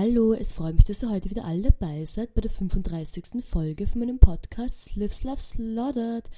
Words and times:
Hallo, 0.00 0.32
es 0.32 0.52
freut 0.52 0.76
mich, 0.76 0.84
dass 0.84 1.02
ihr 1.02 1.10
heute 1.10 1.28
wieder 1.28 1.44
alle 1.44 1.72
dabei 1.72 2.04
seid 2.04 2.32
bei 2.32 2.40
der 2.40 2.52
35. 2.52 3.44
Folge 3.44 3.88
von 3.88 3.98
meinem 3.98 4.20
Podcast 4.20 4.94
Lives 4.94 5.24
Love 5.24 5.40
Slaughtered. 5.40 6.30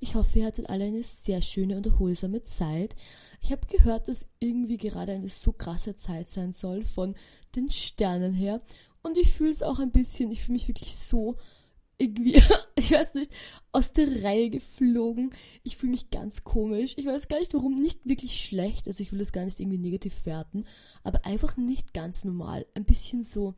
Ich 0.00 0.14
hoffe, 0.14 0.38
ihr 0.38 0.46
hattet 0.46 0.70
alle 0.70 0.84
eine 0.84 1.02
sehr 1.02 1.42
schöne 1.42 1.76
und 1.76 1.84
erholsame 1.84 2.42
Zeit. 2.42 2.96
Ich 3.42 3.52
habe 3.52 3.66
gehört, 3.66 4.08
dass 4.08 4.28
irgendwie 4.38 4.78
gerade 4.78 5.12
eine 5.12 5.28
so 5.28 5.52
krasse 5.52 5.94
Zeit 5.94 6.30
sein 6.30 6.54
soll 6.54 6.84
von 6.84 7.14
den 7.54 7.68
Sternen 7.68 8.32
her. 8.32 8.62
Und 9.02 9.18
ich 9.18 9.30
fühle 9.30 9.50
es 9.50 9.62
auch 9.62 9.78
ein 9.78 9.92
bisschen, 9.92 10.32
ich 10.32 10.40
fühle 10.40 10.54
mich 10.54 10.68
wirklich 10.68 10.96
so 10.96 11.36
irgendwie, 11.98 12.34
ich 12.76 12.90
weiß 12.90 13.14
nicht, 13.14 13.30
aus 13.72 13.92
der 13.92 14.22
Reihe 14.22 14.50
geflogen. 14.50 15.30
Ich 15.62 15.76
fühle 15.76 15.92
mich 15.92 16.10
ganz 16.10 16.44
komisch. 16.44 16.94
Ich 16.96 17.06
weiß 17.06 17.28
gar 17.28 17.38
nicht 17.38 17.54
warum, 17.54 17.74
nicht 17.74 18.00
wirklich 18.04 18.42
schlecht, 18.42 18.86
also 18.86 19.02
ich 19.02 19.12
will 19.12 19.18
das 19.18 19.32
gar 19.32 19.44
nicht 19.44 19.60
irgendwie 19.60 19.78
negativ 19.78 20.26
werten, 20.26 20.64
aber 21.02 21.24
einfach 21.24 21.56
nicht 21.56 21.94
ganz 21.94 22.24
normal. 22.24 22.66
Ein 22.74 22.84
bisschen 22.84 23.24
so 23.24 23.54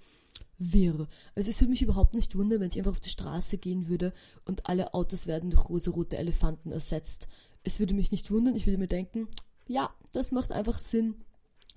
wirr. 0.59 1.09
Also 1.35 1.51
es 1.51 1.61
würde 1.61 1.71
mich 1.71 1.83
überhaupt 1.83 2.15
nicht 2.15 2.37
wundern, 2.37 2.61
wenn 2.61 2.69
ich 2.69 2.79
einfach 2.79 2.93
auf 2.93 3.01
die 3.01 3.09
Straße 3.09 3.59
gehen 3.59 3.89
würde 3.89 4.13
und 4.45 4.67
alle 4.67 4.95
Autos 4.95 5.27
werden 5.27 5.51
durch 5.51 5.69
rosarote 5.69 6.17
Elefanten 6.17 6.71
ersetzt. 6.71 7.29
Es 7.65 7.81
würde 7.81 7.95
mich 7.95 8.13
nicht 8.13 8.31
wundern, 8.31 8.55
ich 8.55 8.67
würde 8.67 8.79
mir 8.79 8.87
denken, 8.87 9.29
ja, 9.67 9.93
das 10.13 10.33
macht 10.33 10.53
einfach 10.53 10.79
Sinn. 10.79 11.17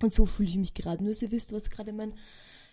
Und 0.02 0.14
so 0.14 0.26
fühle 0.26 0.50
ich 0.50 0.58
mich 0.58 0.74
gerade. 0.74 1.04
Nur, 1.04 1.14
dass 1.14 1.22
ihr 1.22 1.32
wisst, 1.32 1.54
was 1.54 1.70
gerade 1.70 1.92
mein 1.92 2.14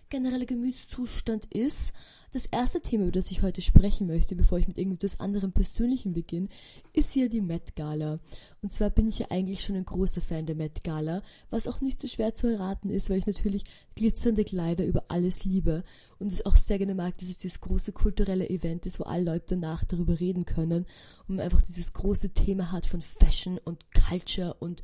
genereller 0.08 0.46
Gemütszustand 0.46 1.46
ist. 1.52 1.92
Das 2.32 2.46
erste 2.46 2.80
Thema, 2.80 3.04
über 3.04 3.12
das 3.12 3.30
ich 3.30 3.42
heute 3.42 3.62
sprechen 3.62 4.08
möchte, 4.08 4.34
bevor 4.34 4.58
ich 4.58 4.66
mit 4.66 4.76
irgendetwas 4.76 5.20
anderem 5.20 5.52
Persönlichen 5.52 6.14
beginne, 6.14 6.48
ist 6.92 7.12
hier 7.12 7.28
die 7.28 7.40
Met 7.40 7.76
Gala. 7.76 8.18
Und 8.60 8.72
zwar 8.72 8.90
bin 8.90 9.06
ich 9.06 9.20
ja 9.20 9.26
eigentlich 9.30 9.62
schon 9.62 9.76
ein 9.76 9.84
großer 9.84 10.20
Fan 10.20 10.44
der 10.44 10.56
Met 10.56 10.82
Gala, 10.82 11.22
was 11.50 11.68
auch 11.68 11.80
nicht 11.80 12.00
so 12.00 12.08
schwer 12.08 12.34
zu 12.34 12.48
erraten 12.48 12.90
ist, 12.90 13.08
weil 13.08 13.18
ich 13.18 13.28
natürlich 13.28 13.62
glitzernde 13.94 14.44
Kleider 14.44 14.84
über 14.84 15.04
alles 15.06 15.44
liebe 15.44 15.84
und 16.18 16.32
es 16.32 16.44
auch 16.44 16.56
sehr 16.56 16.78
gerne 16.78 16.96
mag, 16.96 17.16
dass 17.18 17.28
es 17.28 17.38
dieses 17.38 17.60
große 17.60 17.92
kulturelle 17.92 18.50
Event 18.50 18.84
ist, 18.84 18.98
wo 18.98 19.04
alle 19.04 19.22
Leute 19.24 19.46
danach 19.50 19.84
darüber 19.84 20.18
reden 20.18 20.44
können 20.44 20.86
und 21.28 21.36
man 21.36 21.44
einfach 21.44 21.62
dieses 21.62 21.92
große 21.92 22.30
Thema 22.30 22.72
hat 22.72 22.86
von 22.86 23.00
Fashion 23.00 23.58
und 23.64 23.78
Culture 23.92 24.54
und 24.54 24.82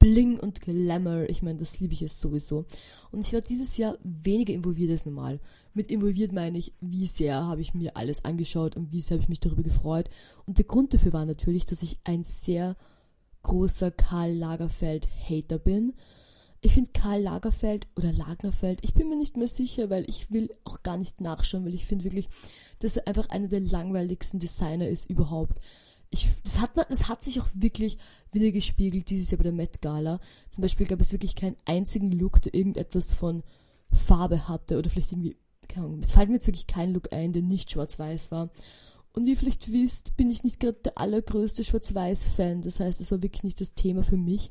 Bling 0.00 0.40
und 0.40 0.62
Glamour. 0.62 1.28
Ich 1.28 1.42
meine, 1.42 1.58
das 1.58 1.78
liebe 1.78 1.92
ich 1.92 2.00
es 2.00 2.20
sowieso. 2.20 2.64
Und 3.12 3.20
ich 3.20 3.34
war 3.34 3.42
dieses 3.42 3.76
Jahr 3.76 3.98
weniger 4.02 4.54
involviert 4.54 4.90
als 4.90 5.04
normal. 5.04 5.40
Mit 5.74 5.88
involviert 5.88 6.32
meine 6.32 6.56
ich, 6.58 6.72
wie 6.80 7.06
sehr 7.06 7.44
habe 7.46 7.60
ich 7.60 7.74
mir 7.74 7.96
alles 7.96 8.24
angeschaut 8.24 8.76
und 8.76 8.92
wie 8.92 9.02
sehr 9.02 9.16
habe 9.16 9.22
ich 9.22 9.28
mich 9.28 9.40
darüber 9.40 9.62
gefreut. 9.62 10.08
Und 10.46 10.56
der 10.56 10.64
Grund 10.64 10.94
dafür 10.94 11.12
war 11.12 11.26
natürlich, 11.26 11.66
dass 11.66 11.82
ich 11.82 11.98
ein 12.04 12.24
sehr 12.24 12.76
großer 13.42 13.90
Karl 13.90 14.32
Lagerfeld-Hater 14.32 15.58
bin. 15.58 15.92
Ich 16.62 16.72
finde 16.72 16.90
Karl 16.92 17.20
Lagerfeld 17.20 17.86
oder 17.96 18.12
Lagerfeld, 18.12 18.80
ich 18.82 18.94
bin 18.94 19.08
mir 19.08 19.16
nicht 19.16 19.36
mehr 19.36 19.48
sicher, 19.48 19.90
weil 19.90 20.08
ich 20.08 20.30
will 20.30 20.50
auch 20.64 20.82
gar 20.82 20.96
nicht 20.96 21.20
nachschauen, 21.20 21.64
weil 21.64 21.74
ich 21.74 21.86
finde 21.86 22.04
wirklich, 22.04 22.28
dass 22.78 22.96
er 22.96 23.06
einfach 23.06 23.28
einer 23.28 23.48
der 23.48 23.60
langweiligsten 23.60 24.40
Designer 24.40 24.88
ist 24.88 25.08
überhaupt 25.08 25.58
ich, 26.10 26.28
das 26.42 26.60
hat 26.60 26.76
man, 26.76 26.84
das 26.88 27.08
hat 27.08 27.24
sich 27.24 27.40
auch 27.40 27.48
wirklich 27.54 27.96
wieder 28.32 28.50
gespiegelt 28.50 29.10
dieses 29.10 29.30
Jahr 29.30 29.38
bei 29.38 29.44
der 29.44 29.52
Met 29.52 29.80
Gala. 29.80 30.20
Zum 30.48 30.62
Beispiel 30.62 30.86
gab 30.86 31.00
es 31.00 31.12
wirklich 31.12 31.36
keinen 31.36 31.56
einzigen 31.64 32.10
Look, 32.10 32.42
der 32.42 32.54
irgendetwas 32.54 33.14
von 33.14 33.42
Farbe 33.92 34.48
hatte 34.48 34.78
oder 34.78 34.90
vielleicht 34.90 35.12
irgendwie, 35.12 35.36
keine 35.68 35.86
Ahnung, 35.86 36.00
es 36.00 36.12
fällt 36.12 36.28
mir 36.28 36.36
jetzt 36.36 36.46
wirklich 36.48 36.66
kein 36.66 36.92
Look 36.92 37.12
ein, 37.12 37.32
der 37.32 37.42
nicht 37.42 37.70
schwarz-weiß 37.70 38.30
war. 38.32 38.50
Und 39.12 39.26
wie 39.26 39.30
ihr 39.30 39.36
vielleicht 39.36 39.72
wisst, 39.72 40.16
bin 40.16 40.30
ich 40.30 40.44
nicht 40.44 40.60
gerade 40.60 40.78
der 40.84 40.96
allergrößte 40.98 41.64
Schwarz-Weiß-Fan. 41.64 42.62
Das 42.62 42.78
heißt, 42.78 43.00
es 43.00 43.10
war 43.10 43.22
wirklich 43.22 43.42
nicht 43.42 43.60
das 43.60 43.74
Thema 43.74 44.04
für 44.04 44.16
mich. 44.16 44.50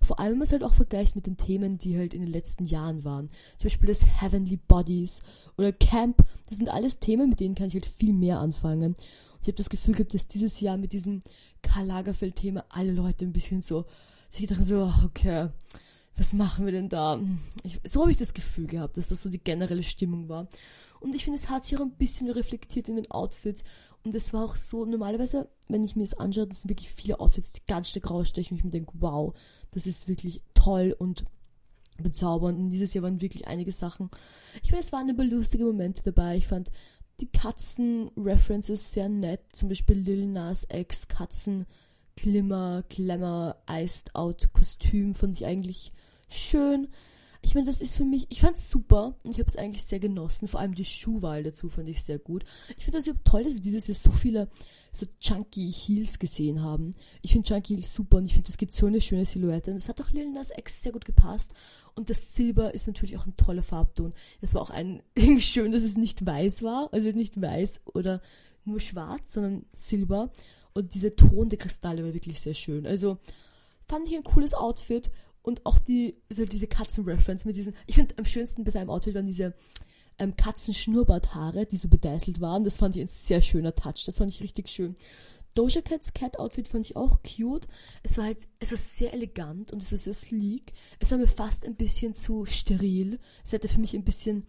Vor 0.00 0.18
allem, 0.18 0.32
wenn 0.32 0.38
man 0.38 0.46
es 0.46 0.52
halt 0.52 0.64
auch 0.64 0.72
vergleicht 0.72 1.14
mit 1.14 1.26
den 1.26 1.36
Themen, 1.36 1.76
die 1.76 1.98
halt 1.98 2.14
in 2.14 2.22
den 2.22 2.30
letzten 2.30 2.64
Jahren 2.64 3.04
waren. 3.04 3.28
Zum 3.58 3.68
Beispiel 3.68 3.88
das 3.88 4.22
Heavenly 4.22 4.56
Bodies 4.56 5.20
oder 5.58 5.72
Camp. 5.72 6.24
Das 6.48 6.56
sind 6.56 6.70
alles 6.70 7.00
Themen, 7.00 7.28
mit 7.30 7.40
denen 7.40 7.54
kann 7.54 7.68
ich 7.68 7.74
halt 7.74 7.86
viel 7.86 8.14
mehr 8.14 8.40
anfangen. 8.40 8.94
Und 8.94 9.42
ich 9.42 9.48
habe 9.48 9.58
das 9.58 9.68
Gefühl 9.68 9.94
gehabt, 9.94 10.14
dass 10.14 10.26
dieses 10.26 10.60
Jahr 10.60 10.78
mit 10.78 10.92
diesem 10.94 11.20
Karl 11.60 11.86
Lagerfeld-Thema 11.86 12.64
alle 12.70 12.92
Leute 12.92 13.26
ein 13.26 13.32
bisschen 13.32 13.60
so, 13.60 13.84
sich 14.30 14.46
dachten 14.46 14.64
so, 14.64 14.90
okay, 15.04 15.50
was 16.18 16.32
machen 16.32 16.64
wir 16.64 16.72
denn 16.72 16.88
da? 16.88 17.20
Ich, 17.62 17.80
so 17.84 18.00
habe 18.00 18.10
ich 18.10 18.16
das 18.16 18.34
Gefühl 18.34 18.66
gehabt, 18.66 18.96
dass 18.96 19.08
das 19.08 19.22
so 19.22 19.30
die 19.30 19.38
generelle 19.38 19.84
Stimmung 19.84 20.28
war. 20.28 20.48
Und 21.00 21.14
ich 21.14 21.24
finde, 21.24 21.38
es 21.38 21.48
hat 21.48 21.64
sich 21.64 21.78
auch 21.78 21.82
ein 21.82 21.96
bisschen 21.96 22.28
reflektiert 22.28 22.88
in 22.88 22.96
den 22.96 23.10
Outfits. 23.10 23.62
Und 24.04 24.14
es 24.14 24.32
war 24.32 24.44
auch 24.44 24.56
so, 24.56 24.84
normalerweise, 24.84 25.48
wenn 25.68 25.84
ich 25.84 25.94
mir 25.94 26.02
das 26.02 26.18
anschaue, 26.18 26.48
das 26.48 26.62
sind 26.62 26.70
wirklich 26.70 26.90
viele 26.90 27.20
Outfits, 27.20 27.52
die 27.52 27.60
ganz 27.66 27.90
stark 27.90 28.10
rausstechen. 28.10 28.54
Und 28.54 28.58
ich 28.58 28.64
mir 28.64 28.70
denke, 28.70 28.92
wow, 28.94 29.32
das 29.70 29.86
ist 29.86 30.08
wirklich 30.08 30.42
toll 30.54 30.94
und 30.98 31.24
bezaubernd. 32.02 32.58
Und 32.58 32.70
dieses 32.70 32.94
Jahr 32.94 33.04
waren 33.04 33.20
wirklich 33.20 33.46
einige 33.46 33.72
Sachen. 33.72 34.10
Ich 34.62 34.72
meine, 34.72 34.82
es 34.82 34.92
waren 34.92 35.08
aber 35.08 35.24
lustige 35.24 35.64
Momente 35.64 36.02
dabei. 36.02 36.36
Ich 36.36 36.48
fand 36.48 36.72
die 37.20 37.30
Katzen-References 37.30 38.92
sehr 38.92 39.08
nett. 39.08 39.40
Zum 39.52 39.68
Beispiel 39.68 39.96
Lil 39.96 40.26
Nas 40.26 40.66
X 40.72 41.06
Katzen 41.06 41.66
Glimmer, 42.20 42.82
Glamour, 42.88 43.54
Iced 43.70 44.16
Out 44.16 44.52
Kostüm 44.52 45.14
fand 45.14 45.36
ich 45.36 45.46
eigentlich 45.46 45.92
schön. 46.28 46.88
Ich 47.42 47.54
meine, 47.54 47.68
das 47.68 47.80
ist 47.80 47.96
für 47.96 48.04
mich, 48.04 48.26
ich 48.28 48.40
fand's 48.40 48.68
super 48.68 49.14
und 49.24 49.30
ich 49.30 49.38
habe 49.38 49.46
es 49.48 49.56
eigentlich 49.56 49.84
sehr 49.84 50.00
genossen. 50.00 50.48
Vor 50.48 50.58
allem 50.58 50.74
die 50.74 50.84
Schuhwahl 50.84 51.44
dazu 51.44 51.68
fand 51.68 51.88
ich 51.88 52.02
sehr 52.02 52.18
gut. 52.18 52.42
Ich 52.76 52.84
finde 52.84 52.98
das 52.98 53.06
überhaupt 53.06 53.24
toll, 53.24 53.44
dass 53.44 53.54
wir 53.54 53.60
dieses 53.60 53.86
Jahr 53.86 53.94
so 53.94 54.10
viele 54.10 54.48
so 54.90 55.06
Chunky 55.20 55.70
Heels 55.70 56.18
gesehen 56.18 56.60
haben. 56.60 56.90
Ich 57.22 57.30
finde 57.30 57.46
Chunky 57.46 57.76
Heels 57.76 57.94
super 57.94 58.16
und 58.16 58.24
ich 58.24 58.34
finde, 58.34 58.48
es 58.48 58.56
gibt 58.56 58.74
so 58.74 58.86
eine 58.86 59.00
schöne 59.00 59.24
Silhouette. 59.24 59.70
Und 59.70 59.76
das 59.76 59.88
hat 59.88 60.00
auch 60.02 60.10
Lil 60.10 60.32
Nas 60.32 60.50
X 60.56 60.82
sehr 60.82 60.90
gut 60.90 61.04
gepasst. 61.04 61.52
Und 61.94 62.10
das 62.10 62.34
Silber 62.34 62.74
ist 62.74 62.88
natürlich 62.88 63.16
auch 63.16 63.26
ein 63.26 63.36
toller 63.36 63.62
Farbton. 63.62 64.12
Es 64.40 64.54
war 64.54 64.62
auch 64.62 64.70
ein, 64.70 65.04
irgendwie 65.14 65.42
schön, 65.42 65.70
dass 65.70 65.84
es 65.84 65.96
nicht 65.96 66.26
weiß 66.26 66.64
war. 66.64 66.88
Also 66.90 67.12
nicht 67.12 67.40
weiß 67.40 67.82
oder 67.94 68.20
nur 68.68 68.80
schwarz, 68.80 69.32
sondern 69.32 69.64
Silber. 69.72 70.30
Und 70.74 70.94
dieser 70.94 71.16
Ton 71.16 71.48
der 71.48 71.58
Kristalle 71.58 72.04
war 72.04 72.14
wirklich 72.14 72.40
sehr 72.40 72.54
schön. 72.54 72.86
Also 72.86 73.18
fand 73.86 74.06
ich 74.06 74.16
ein 74.16 74.24
cooles 74.24 74.54
Outfit 74.54 75.10
und 75.42 75.64
auch 75.66 75.78
die, 75.78 76.16
so 76.28 76.44
diese 76.44 76.66
Katzen-Reference 76.66 77.44
mit 77.44 77.56
diesen, 77.56 77.74
ich 77.86 77.96
finde 77.96 78.14
am 78.18 78.24
schönsten 78.24 78.64
bei 78.64 78.70
seinem 78.70 78.90
Outfit 78.90 79.14
waren 79.14 79.26
diese 79.26 79.54
ähm, 80.18 80.36
Katzen-Schnurrbarthaare, 80.36 81.66
die 81.66 81.76
so 81.76 81.88
bedeißelt 81.88 82.40
waren. 82.40 82.64
Das 82.64 82.76
fand 82.76 82.96
ich 82.96 83.02
ein 83.02 83.08
sehr 83.08 83.40
schöner 83.40 83.74
Touch. 83.74 84.04
Das 84.04 84.18
fand 84.18 84.32
ich 84.32 84.42
richtig 84.42 84.68
schön. 84.68 84.96
Doja 85.54 85.80
Cats 85.80 86.12
Cat 86.12 86.38
Outfit 86.38 86.68
fand 86.68 86.86
ich 86.86 86.96
auch 86.96 87.18
cute. 87.22 87.66
Es 88.02 88.16
war 88.16 88.26
halt, 88.26 88.38
es 88.60 88.70
war 88.70 88.78
sehr 88.78 89.12
elegant 89.12 89.72
und 89.72 89.82
es 89.82 89.90
war 89.90 89.98
sehr 89.98 90.14
sleek. 90.14 90.72
Es 90.98 91.10
war 91.10 91.18
mir 91.18 91.26
fast 91.26 91.64
ein 91.64 91.74
bisschen 91.74 92.14
zu 92.14 92.44
steril. 92.44 93.18
Es 93.44 93.52
hätte 93.52 93.68
für 93.68 93.80
mich 93.80 93.94
ein 93.94 94.04
bisschen 94.04 94.46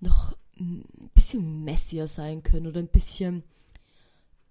noch 0.00 0.36
ein 0.62 1.10
bisschen 1.14 1.64
messier 1.64 2.08
sein 2.08 2.42
können 2.42 2.66
oder 2.66 2.80
ein 2.80 2.88
bisschen 2.88 3.42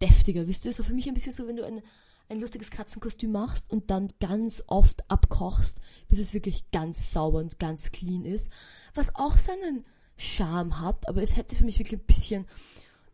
deftiger, 0.01 0.47
wisst 0.47 0.65
ihr? 0.65 0.73
So 0.73 0.83
für 0.83 0.93
mich 0.93 1.07
ein 1.07 1.13
bisschen 1.13 1.31
so, 1.31 1.47
wenn 1.47 1.55
du 1.55 1.65
ein, 1.65 1.81
ein 2.29 2.39
lustiges 2.39 2.71
Katzenkostüm 2.71 3.31
machst 3.31 3.69
und 3.71 3.91
dann 3.91 4.11
ganz 4.19 4.63
oft 4.67 5.09
abkochst, 5.09 5.79
bis 6.07 6.19
es 6.19 6.33
wirklich 6.33 6.69
ganz 6.71 7.11
sauber 7.11 7.39
und 7.39 7.59
ganz 7.59 7.91
clean 7.91 8.25
ist. 8.25 8.49
Was 8.93 9.15
auch 9.15 9.37
seinen 9.37 9.85
Charme 10.17 10.81
hat, 10.81 11.07
aber 11.07 11.21
es 11.21 11.35
hätte 11.35 11.55
für 11.55 11.65
mich 11.65 11.79
wirklich 11.79 11.99
ein 11.99 12.05
bisschen 12.05 12.45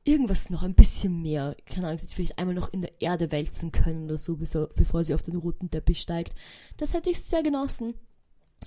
irgendwas 0.03 0.49
noch, 0.49 0.63
ein 0.63 0.73
bisschen 0.73 1.21
mehr. 1.21 1.55
Keine 1.65 1.87
Ahnung, 1.87 1.99
jetzt 1.99 2.13
vielleicht 2.13 2.39
einmal 2.39 2.55
noch 2.55 2.71
in 2.71 2.81
der 2.81 3.01
Erde 3.01 3.31
wälzen 3.31 3.71
können 3.71 4.05
oder 4.05 4.17
so, 4.17 4.37
bevor 4.75 5.03
sie 5.03 5.13
auf 5.13 5.21
den 5.21 5.35
roten 5.35 5.69
Teppich 5.69 5.99
steigt. 5.99 6.33
Das 6.77 6.93
hätte 6.93 7.09
ich 7.09 7.21
sehr 7.21 7.43
genossen. 7.43 7.93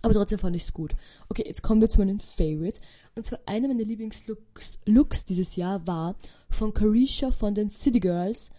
Aber 0.03 0.15
trotzdem 0.15 0.39
fand 0.39 0.57
ich 0.57 0.63
es 0.63 0.73
gut. 0.73 0.95
Okay, 1.29 1.45
jetzt 1.47 1.63
kommen 1.63 1.81
wir 1.81 1.89
zu 1.89 1.99
meinen 1.99 2.21
Favorites. 2.21 2.81
Und 3.15 3.25
zwar 3.25 3.41
einer 3.47 3.69
meiner 3.69 3.85
Lieblingslooks 3.85 4.79
Looks 4.87 5.25
dieses 5.25 5.57
Jahr 5.57 5.87
war 5.87 6.17
von 6.49 6.73
Carisha 6.73 7.31
von 7.31 7.55
den 7.55 7.71
City 7.71 8.01
Girls. 8.01 8.51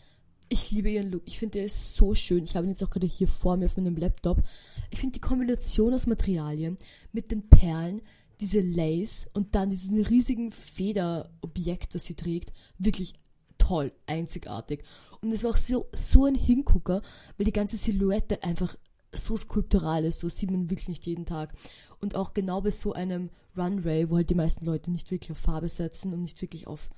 Ich 0.50 0.70
liebe 0.72 0.90
ihren 0.90 1.12
Look. 1.12 1.24
Ich 1.26 1.40
finde, 1.40 1.60
der 1.60 1.66
ist 1.66 1.96
so 1.96 2.14
schön. 2.14 2.44
Ich 2.44 2.56
habe 2.56 2.68
ihn 2.68 2.72
jetzt 2.72 2.84
auch 2.84 2.90
gerade 2.90 3.08
hier 3.08 3.28
vor 3.28 3.58
mir 3.58 3.66
auf 3.66 3.78
meinem 3.78 3.96
Laptop. 3.96 4.44
Ich 4.90 5.00
finde 5.00 5.14
die 5.14 5.22
Kombination 5.22 5.94
aus 5.94 6.08
Materialien 6.08 6.78
mit 7.14 7.32
den 7.32 7.48
Perlen, 7.48 8.02
diese 8.42 8.60
Lace 8.60 9.28
und 9.34 9.56
dann 9.56 9.70
diesen 9.70 10.04
riesigen 10.04 10.52
Federobjekt, 10.52 11.96
das 11.96 12.06
sie 12.06 12.16
trägt, 12.16 12.52
wirklich 12.78 13.14
toll, 13.58 13.94
einzigartig. 14.08 14.84
Und 15.22 15.32
es 15.32 15.44
war 15.44 15.52
auch 15.52 15.58
so, 15.58 15.86
so 15.94 16.26
ein 16.26 16.36
Hingucker, 16.36 17.02
weil 17.38 17.46
die 17.46 17.54
ganze 17.54 17.78
Silhouette 17.78 18.44
einfach 18.44 18.76
so 19.14 19.38
skulptural 19.38 20.06
ist, 20.06 20.20
so 20.20 20.30
sieht 20.30 20.52
man 20.52 20.70
wirklich 20.70 20.88
nicht 20.88 21.06
jeden 21.06 21.26
Tag. 21.26 21.54
Und 22.00 22.16
auch 22.16 22.34
genau 22.34 22.62
bei 22.62 22.72
so 22.72 22.94
einem 22.94 23.30
Runway, 23.58 24.10
wo 24.10 24.16
halt 24.16 24.30
die 24.30 24.36
meisten 24.36 24.66
Leute 24.66 24.92
nicht 24.92 25.12
wirklich 25.12 25.32
auf 25.32 25.38
Farbe 25.38 25.70
setzen 25.70 26.14
und 26.14 26.22
nicht 26.22 26.42
wirklich 26.42 26.68
auf, 26.68 26.90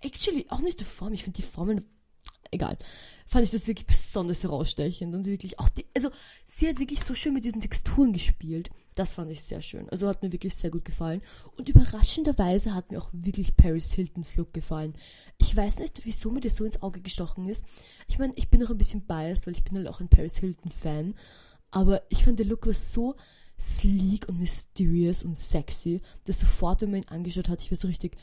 actually, 0.00 0.46
auch 0.48 0.60
nicht 0.60 0.80
auf 0.80 0.88
Form, 0.88 1.12
ich 1.12 1.24
finde 1.24 1.36
die 1.36 1.46
Formen 1.46 1.86
egal, 2.50 2.78
fand 3.26 3.44
ich 3.44 3.50
das 3.50 3.66
wirklich 3.66 3.86
besonders 3.86 4.42
herausstechend 4.42 5.14
und 5.14 5.26
wirklich 5.26 5.58
auch 5.58 5.68
die, 5.68 5.86
also 5.94 6.10
sie 6.44 6.68
hat 6.68 6.78
wirklich 6.78 7.02
so 7.02 7.14
schön 7.14 7.34
mit 7.34 7.44
diesen 7.44 7.60
Texturen 7.60 8.12
gespielt. 8.12 8.70
Das 8.94 9.14
fand 9.14 9.30
ich 9.30 9.42
sehr 9.42 9.60
schön. 9.60 9.88
Also 9.90 10.08
hat 10.08 10.22
mir 10.22 10.32
wirklich 10.32 10.54
sehr 10.54 10.70
gut 10.70 10.84
gefallen. 10.84 11.20
Und 11.56 11.68
überraschenderweise 11.68 12.74
hat 12.74 12.92
mir 12.92 12.98
auch 12.98 13.10
wirklich 13.12 13.56
Paris 13.56 13.92
Hiltons 13.92 14.36
Look 14.36 14.52
gefallen. 14.52 14.94
Ich 15.38 15.56
weiß 15.56 15.80
nicht, 15.80 16.04
wieso 16.04 16.30
mir 16.30 16.40
das 16.40 16.56
so 16.56 16.64
ins 16.64 16.80
Auge 16.80 17.00
gestochen 17.00 17.48
ist. 17.48 17.64
Ich 18.06 18.18
meine, 18.18 18.32
ich 18.36 18.50
bin 18.50 18.60
noch 18.60 18.70
ein 18.70 18.78
bisschen 18.78 19.06
biased, 19.06 19.46
weil 19.46 19.54
ich 19.54 19.64
bin 19.64 19.76
halt 19.76 19.88
auch 19.88 20.00
ein 20.00 20.08
Paris 20.08 20.38
Hilton 20.38 20.70
Fan. 20.70 21.14
Aber 21.72 22.02
ich 22.08 22.24
fand 22.24 22.38
der 22.38 22.46
Look 22.46 22.66
war 22.66 22.74
so 22.74 23.16
sleek 23.60 24.28
und 24.28 24.38
mysterious 24.38 25.22
und 25.22 25.36
sexy, 25.36 26.00
dass 26.24 26.40
sofort, 26.40 26.82
wenn 26.82 26.90
man 26.90 27.02
ihn 27.02 27.08
angeschaut 27.08 27.48
hat, 27.48 27.60
ich 27.60 27.70
war 27.70 27.78
so 27.78 27.88
richtig 27.88 28.16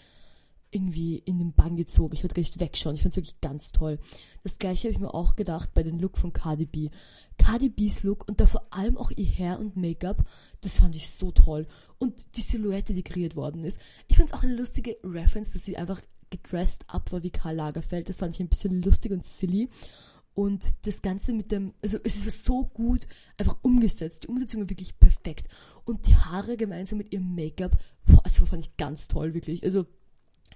irgendwie 0.72 1.18
in 1.18 1.38
den 1.38 1.54
Bann 1.54 1.76
gezogen. 1.76 2.16
Ich 2.16 2.24
wollte 2.24 2.36
gar 2.36 2.42
nicht 2.42 2.60
wegschauen. 2.60 2.96
Ich 2.96 3.02
fand 3.02 3.14
es 3.14 3.18
wirklich 3.18 3.42
ganz 3.42 3.72
toll. 3.72 4.00
Das 4.44 4.58
gleiche 4.58 4.88
habe 4.88 4.94
ich 4.94 5.00
mir 5.00 5.14
auch 5.14 5.36
gedacht 5.36 5.74
bei 5.74 5.84
dem 5.84 6.00
Look 6.00 6.18
von 6.18 6.34
Cardi 6.34 6.66
B. 6.66 6.90
Cardi 7.38 7.70
B's 7.70 8.04
Look 8.04 8.28
und 8.28 8.40
da 8.40 8.46
vor 8.46 8.66
allem 8.72 8.98
auch 8.98 9.12
ihr 9.12 9.26
Hair 9.26 9.60
und 9.60 9.76
Make-up, 9.76 10.24
das 10.62 10.80
fand 10.80 10.96
ich 10.96 11.10
so 11.10 11.32
toll. 11.32 11.68
Und 11.98 12.38
die 12.38 12.42
Silhouette, 12.42 12.94
die 12.94 13.04
kreiert 13.04 13.36
worden 13.36 13.64
ist. 13.64 13.80
Ich 14.08 14.18
fand 14.18 14.30
es 14.30 14.34
auch 14.34 14.44
eine 14.44 14.56
lustige 14.56 14.98
Reference, 15.04 15.54
dass 15.54 15.66
sie 15.66 15.78
einfach 15.78 16.02
gedressed 16.30 16.86
up 16.88 17.12
war 17.12 17.24
wie 17.24 17.32
Karl 17.32 17.56
Lagerfeld. 17.56 18.10
Das 18.10 18.18
fand 18.18 18.34
ich 18.34 18.40
ein 18.40 18.48
bisschen 18.48 18.82
lustig 18.82 19.12
und 19.12 19.26
silly. 19.26 19.70
Und 20.34 20.88
das 20.88 21.02
Ganze 21.02 21.34
mit 21.34 21.52
dem, 21.52 21.74
also 21.84 21.98
es 22.04 22.26
ist 22.26 22.46
so 22.46 22.64
gut 22.64 23.06
einfach 23.38 23.58
umgesetzt. 23.64 24.24
Die 24.24 24.28
Umsetzung 24.30 24.62
war 24.62 24.70
wirklich 24.70 24.98
perfekt. 24.98 25.50
Und 25.84 26.08
die 26.08 26.16
Haare 26.16 26.56
gemeinsam 26.56 27.00
mit 27.00 27.12
ihrem 27.12 27.36
Make-up, 27.36 27.78
boah, 28.06 28.22
das 28.24 28.40
fand 28.40 28.66
ich 28.66 28.78
ganz 28.78 29.10
toll, 29.10 29.34
wirklich. 29.34 29.64
Also 29.64 29.86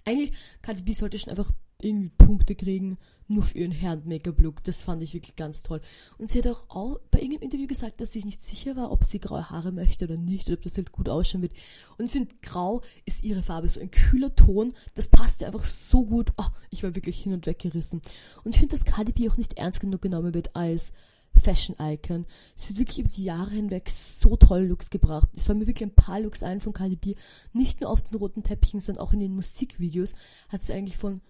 eigentlich, 0.05 0.31
Cardi 0.61 0.83
B 0.83 0.93
sollte 0.93 1.17
schon 1.17 1.31
einfach 1.31 1.51
irgendwie 1.81 2.09
Punkte 2.09 2.55
kriegen, 2.55 2.97
nur 3.27 3.43
für 3.43 3.57
ihren 3.57 3.79
Hand-Make-up-Look. 3.79 4.63
Das 4.63 4.83
fand 4.83 5.01
ich 5.01 5.13
wirklich 5.13 5.35
ganz 5.35 5.63
toll. 5.63 5.81
Und 6.17 6.29
sie 6.29 6.39
hat 6.39 6.47
auch, 6.47 6.65
auch 6.69 6.99
bei 7.11 7.19
irgendeinem 7.19 7.43
Interview 7.43 7.67
gesagt, 7.67 7.99
dass 7.99 8.13
sie 8.13 8.23
nicht 8.23 8.43
sicher 8.43 8.75
war, 8.75 8.91
ob 8.91 9.03
sie 9.03 9.19
graue 9.19 9.49
Haare 9.49 9.71
möchte 9.71 10.05
oder 10.05 10.17
nicht, 10.17 10.47
oder 10.47 10.57
ob 10.57 10.63
das 10.63 10.77
halt 10.77 10.91
gut 10.91 11.09
ausschauen 11.09 11.41
wird. 11.41 11.53
Und 11.97 12.05
ich 12.05 12.11
finde, 12.11 12.33
grau 12.41 12.81
ist 13.05 13.23
ihre 13.23 13.43
Farbe, 13.43 13.67
so 13.67 13.79
ein 13.79 13.91
kühler 13.91 14.33
Ton, 14.35 14.73
das 14.93 15.09
passt 15.09 15.41
ja 15.41 15.47
einfach 15.47 15.63
so 15.63 16.05
gut. 16.05 16.31
Oh, 16.37 16.47
ich 16.69 16.83
war 16.83 16.95
wirklich 16.95 17.21
hin 17.21 17.33
und 17.33 17.45
weg 17.45 17.59
gerissen. 17.59 18.01
Und 18.43 18.55
ich 18.55 18.59
finde, 18.59 18.75
dass 18.75 18.85
Cardi 18.85 19.11
B 19.11 19.29
auch 19.29 19.37
nicht 19.37 19.57
ernst 19.57 19.79
genug 19.79 20.01
genommen 20.01 20.33
wird 20.33 20.55
als 20.55 20.91
Fashion 21.39 21.75
Icon. 21.79 22.25
Sie 22.55 22.73
hat 22.73 22.79
wirklich 22.79 22.99
über 22.99 23.09
die 23.09 23.23
Jahre 23.23 23.51
hinweg 23.51 23.89
so 23.89 24.35
tolle 24.35 24.65
Looks 24.65 24.89
gebracht. 24.89 25.29
Es 25.35 25.45
fallen 25.45 25.59
mir 25.59 25.67
wirklich 25.67 25.89
ein 25.89 25.95
paar 25.95 26.19
Looks 26.19 26.43
ein 26.43 26.59
von 26.59 26.73
Cardi 26.73 26.95
B. 26.95 27.15
Nicht 27.53 27.81
nur 27.81 27.89
auf 27.89 28.01
den 28.01 28.17
roten 28.17 28.43
Teppichen, 28.43 28.79
sondern 28.79 29.03
auch 29.03 29.13
in 29.13 29.19
den 29.19 29.35
Musikvideos 29.35 30.13
hat 30.49 30.63
sie 30.63 30.73
eigentlich 30.73 30.97
von 30.97 31.21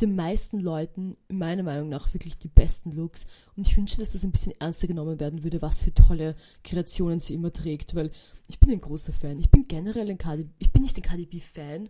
den 0.00 0.16
meisten 0.16 0.60
Leuten, 0.60 1.16
meiner 1.28 1.62
Meinung 1.62 1.88
nach, 1.88 2.12
wirklich 2.14 2.38
die 2.38 2.48
besten 2.48 2.90
Looks. 2.92 3.26
Und 3.56 3.66
ich 3.66 3.76
wünsche, 3.76 3.98
dass 3.98 4.12
das 4.12 4.24
ein 4.24 4.32
bisschen 4.32 4.58
ernster 4.58 4.86
genommen 4.86 5.20
werden 5.20 5.42
würde, 5.42 5.62
was 5.62 5.82
für 5.82 5.92
tolle 5.92 6.36
Kreationen 6.64 7.20
sie 7.20 7.34
immer 7.34 7.52
trägt, 7.52 7.94
weil 7.94 8.10
ich 8.48 8.58
bin 8.58 8.70
ein 8.70 8.80
großer 8.80 9.12
Fan. 9.12 9.38
Ich 9.38 9.50
bin 9.50 9.64
generell 9.64 10.08
ein 10.08 10.18
Cardi 10.18 10.48
ich 10.58 10.72
bin 10.72 10.82
nicht 10.82 10.96
ein 10.96 11.02
Cardi 11.02 11.26
B 11.26 11.40
Fan, 11.40 11.88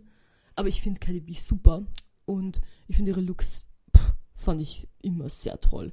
aber 0.55 0.67
ich 0.67 0.81
finde 0.81 0.99
Cardi 0.99 1.21
B 1.21 1.33
super 1.33 1.85
und 2.25 2.61
ich 2.87 2.97
finde 2.97 3.11
ihre 3.11 3.21
Looks 3.21 3.65
pff, 3.95 4.13
fand 4.33 4.61
ich 4.61 4.87
immer 5.01 5.29
sehr 5.29 5.59
toll. 5.61 5.91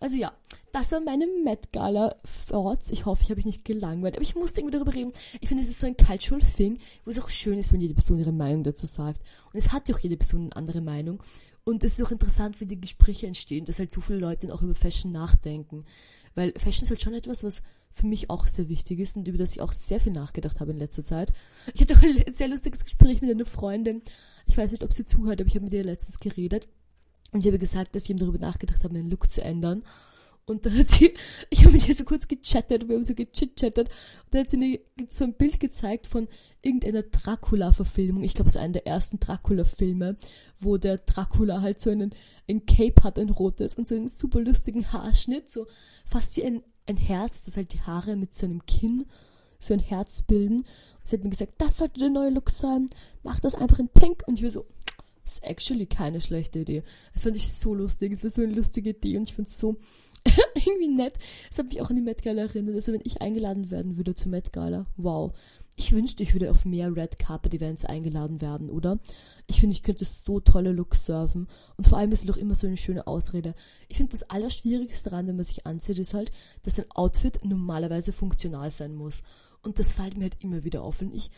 Also 0.00 0.16
ja, 0.16 0.32
das 0.72 0.92
war 0.92 1.00
meine 1.00 1.26
Met 1.44 1.72
Gala 1.72 2.16
Thoughts. 2.48 2.90
Ich 2.90 3.06
hoffe, 3.06 3.22
ich 3.22 3.30
habe 3.30 3.36
mich 3.36 3.46
nicht 3.46 3.64
gelangweilt, 3.64 4.16
aber 4.16 4.22
ich 4.22 4.34
musste 4.34 4.60
irgendwie 4.60 4.76
darüber 4.76 4.94
reden. 4.94 5.12
Ich 5.40 5.48
finde, 5.48 5.62
es 5.62 5.68
ist 5.68 5.80
so 5.80 5.86
ein 5.86 5.96
cultural 5.96 6.40
thing, 6.40 6.78
wo 7.04 7.10
es 7.10 7.18
auch 7.18 7.30
schön 7.30 7.58
ist, 7.58 7.72
wenn 7.72 7.80
jede 7.80 7.94
Person 7.94 8.18
ihre 8.18 8.32
Meinung 8.32 8.64
dazu 8.64 8.86
sagt. 8.86 9.22
Und 9.52 9.58
es 9.58 9.72
hat 9.72 9.88
ja 9.88 9.94
auch 9.94 10.00
jede 10.00 10.16
Person 10.16 10.42
eine 10.42 10.56
andere 10.56 10.80
Meinung. 10.80 11.22
Und 11.64 11.82
es 11.82 11.98
ist 11.98 12.04
auch 12.04 12.10
interessant, 12.10 12.60
wie 12.60 12.66
die 12.66 12.80
Gespräche 12.80 13.26
entstehen, 13.26 13.64
dass 13.64 13.78
halt 13.78 13.90
so 13.90 14.02
viele 14.02 14.18
Leute 14.18 14.52
auch 14.52 14.60
über 14.60 14.74
Fashion 14.74 15.12
nachdenken. 15.12 15.84
Weil 16.34 16.52
Fashion 16.58 16.84
ist 16.84 16.90
halt 16.90 17.00
schon 17.00 17.14
etwas, 17.14 17.42
was 17.42 17.62
für 17.90 18.06
mich 18.06 18.28
auch 18.28 18.46
sehr 18.48 18.68
wichtig 18.68 18.98
ist 18.98 19.16
und 19.16 19.28
über 19.28 19.38
das 19.38 19.52
ich 19.52 19.62
auch 19.62 19.72
sehr 19.72 20.00
viel 20.00 20.12
nachgedacht 20.12 20.60
habe 20.60 20.72
in 20.72 20.78
letzter 20.78 21.04
Zeit. 21.04 21.32
Ich 21.72 21.80
hatte 21.80 21.94
auch 21.94 22.02
ein 22.02 22.34
sehr 22.34 22.48
lustiges 22.48 22.84
Gespräch 22.84 23.22
mit 23.22 23.30
einer 23.30 23.44
Freundin. 23.46 24.02
Ich 24.46 24.58
weiß 24.58 24.72
nicht, 24.72 24.84
ob 24.84 24.92
sie 24.92 25.04
zuhört, 25.04 25.40
aber 25.40 25.48
ich 25.48 25.54
habe 25.54 25.64
mit 25.64 25.72
ihr 25.72 25.84
letztens 25.84 26.18
geredet. 26.18 26.68
Und 27.34 27.40
ich 27.40 27.46
habe 27.48 27.58
gesagt, 27.58 27.94
dass 27.94 28.04
ich 28.04 28.10
eben 28.10 28.20
darüber 28.20 28.38
nachgedacht 28.38 28.84
habe, 28.84 28.94
meinen 28.94 29.10
Look 29.10 29.28
zu 29.28 29.42
ändern. 29.42 29.84
Und 30.46 30.64
da 30.64 30.70
hat 30.70 30.88
sie, 30.88 31.12
ich 31.50 31.64
habe 31.64 31.72
mit 31.72 31.88
ihr 31.88 31.94
so 31.94 32.04
kurz 32.04 32.28
gechattet, 32.28 32.88
wir 32.88 32.94
haben 32.94 33.02
so 33.02 33.14
gechitchattet. 33.14 33.88
Und 33.88 34.28
da 34.30 34.38
hat 34.38 34.50
sie 34.50 34.56
mir 34.56 34.78
so 35.10 35.24
ein 35.24 35.34
Bild 35.34 35.58
gezeigt 35.58 36.06
von 36.06 36.28
irgendeiner 36.62 37.02
Dracula-Verfilmung. 37.02 38.22
Ich 38.22 38.34
glaube, 38.34 38.50
es 38.50 38.54
ist 38.54 38.60
einer 38.60 38.74
der 38.74 38.86
ersten 38.86 39.18
Dracula-Filme, 39.18 40.16
wo 40.60 40.76
der 40.76 40.98
Dracula 40.98 41.60
halt 41.60 41.80
so 41.80 41.90
einen, 41.90 42.14
ein 42.48 42.66
Cape 42.66 43.02
hat, 43.02 43.18
ein 43.18 43.30
rotes, 43.30 43.74
und 43.74 43.88
so 43.88 43.96
einen 43.96 44.06
super 44.06 44.40
lustigen 44.40 44.92
Haarschnitt, 44.92 45.50
so 45.50 45.66
fast 46.08 46.36
wie 46.36 46.44
ein, 46.44 46.62
ein 46.86 46.98
Herz, 46.98 47.46
das 47.46 47.56
halt 47.56 47.72
die 47.72 47.80
Haare 47.80 48.14
mit 48.14 48.32
seinem 48.32 48.64
Kinn 48.64 49.06
so 49.58 49.74
ein 49.74 49.80
Herz 49.80 50.22
bilden. 50.22 50.58
Und 50.58 50.66
sie 51.02 51.16
hat 51.16 51.24
mir 51.24 51.30
gesagt, 51.30 51.54
das 51.58 51.78
sollte 51.78 51.98
der 51.98 52.10
neue 52.10 52.30
Look 52.30 52.50
sein. 52.50 52.86
Mach 53.24 53.40
das 53.40 53.56
einfach 53.56 53.80
in 53.80 53.88
Pink. 53.88 54.22
Und 54.26 54.38
ich 54.38 54.44
war 54.44 54.50
so, 54.50 54.66
das 55.24 55.34
ist 55.34 55.44
actually 55.44 55.86
keine 55.86 56.20
schlechte 56.20 56.60
Idee. 56.60 56.82
Das 57.12 57.24
fand 57.24 57.36
ich 57.36 57.50
so 57.50 57.74
lustig. 57.74 58.12
Es 58.12 58.22
war 58.22 58.30
so 58.30 58.42
eine 58.42 58.52
lustige 58.52 58.90
Idee 58.90 59.16
und 59.16 59.28
ich 59.28 59.34
fand 59.34 59.48
es 59.48 59.58
so 59.58 59.76
irgendwie 60.54 60.88
nett. 60.88 61.18
Es 61.50 61.58
hat 61.58 61.66
mich 61.66 61.80
auch 61.80 61.90
an 61.90 61.96
die 61.96 62.02
Met 62.02 62.22
Gala 62.22 62.42
erinnert. 62.42 62.74
Also 62.74 62.92
wenn 62.92 63.02
ich 63.04 63.20
eingeladen 63.20 63.70
werden 63.70 63.96
würde 63.96 64.14
zur 64.14 64.30
Met 64.30 64.52
Gala, 64.52 64.86
wow. 64.96 65.32
Ich 65.76 65.92
wünschte, 65.92 66.22
ich 66.22 66.34
würde 66.34 66.50
auf 66.52 66.64
mehr 66.64 66.94
Red 66.94 67.18
Carpet 67.18 67.52
Events 67.52 67.84
eingeladen 67.84 68.40
werden, 68.40 68.70
oder? 68.70 69.00
Ich 69.48 69.58
finde, 69.58 69.74
ich 69.74 69.82
könnte 69.82 70.04
so 70.04 70.38
tolle 70.38 70.70
Looks 70.70 71.06
surfen. 71.06 71.48
Und 71.76 71.88
vor 71.88 71.98
allem 71.98 72.12
ist 72.12 72.20
es 72.20 72.26
doch 72.26 72.36
immer 72.36 72.54
so 72.54 72.68
eine 72.68 72.76
schöne 72.76 73.08
Ausrede. 73.08 73.54
Ich 73.88 73.96
finde, 73.96 74.12
das 74.12 74.30
Allerschwierigste 74.30 75.10
daran, 75.10 75.26
wenn 75.26 75.36
man 75.36 75.44
sich 75.44 75.66
anzieht, 75.66 75.98
ist 75.98 76.14
halt, 76.14 76.30
dass 76.62 76.78
ein 76.78 76.90
Outfit 76.92 77.44
normalerweise 77.44 78.12
funktional 78.12 78.70
sein 78.70 78.94
muss. 78.94 79.24
Und 79.62 79.80
das 79.80 79.92
fällt 79.92 80.16
mir 80.16 80.24
halt 80.24 80.36
immer 80.40 80.62
wieder 80.62 80.82
auf. 80.82 81.00
Wenn 81.00 81.12
ich, 81.12 81.30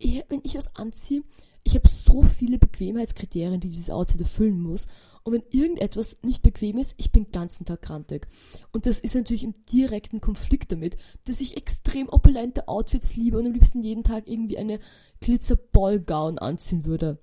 wenn 0.00 0.40
ich 0.42 0.56
was 0.56 0.74
anziehe, 0.74 1.22
ich 1.68 1.74
habe 1.74 1.86
so 1.86 2.22
viele 2.22 2.58
Bequemheitskriterien, 2.58 3.60
die 3.60 3.68
dieses 3.68 3.90
Outfit 3.90 4.22
erfüllen 4.22 4.58
muss. 4.58 4.86
Und 5.22 5.34
wenn 5.34 5.42
irgendetwas 5.50 6.16
nicht 6.22 6.42
bequem 6.42 6.78
ist, 6.78 6.94
ich 6.96 7.12
bin 7.12 7.24
den 7.24 7.32
ganzen 7.32 7.66
Tag 7.66 7.82
krantig. 7.82 8.26
Und 8.72 8.86
das 8.86 8.98
ist 8.98 9.14
natürlich 9.14 9.44
im 9.44 9.52
direkten 9.70 10.22
Konflikt 10.22 10.72
damit, 10.72 10.96
dass 11.24 11.42
ich 11.42 11.58
extrem 11.58 12.08
opulente 12.08 12.68
Outfits 12.68 13.16
liebe 13.16 13.36
und 13.36 13.46
am 13.46 13.52
liebsten 13.52 13.82
jeden 13.82 14.02
Tag 14.02 14.26
irgendwie 14.26 14.56
eine 14.56 14.80
Glitzer-Ballgown 15.20 16.38
anziehen 16.38 16.86
würde. 16.86 17.18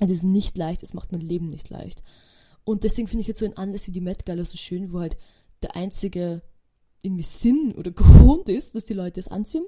Es 0.00 0.10
ist 0.10 0.24
nicht 0.24 0.58
leicht, 0.58 0.82
es 0.82 0.92
macht 0.92 1.12
mein 1.12 1.20
Leben 1.20 1.46
nicht 1.46 1.70
leicht. 1.70 2.02
Und 2.64 2.82
deswegen 2.82 3.06
finde 3.06 3.20
ich 3.20 3.28
jetzt 3.28 3.38
so 3.38 3.46
ein 3.46 3.56
Anlass 3.56 3.86
wie 3.86 3.92
die 3.92 4.00
Met 4.00 4.26
Gala 4.26 4.44
so 4.44 4.56
schön, 4.56 4.92
wo 4.92 4.98
halt 4.98 5.16
der 5.62 5.76
einzige 5.76 6.42
irgendwie 7.02 7.22
Sinn 7.22 7.72
oder 7.78 7.90
Grund 7.92 8.48
ist, 8.48 8.74
dass 8.74 8.84
die 8.84 8.94
Leute 8.94 9.20
es 9.20 9.28
anziehen, 9.28 9.64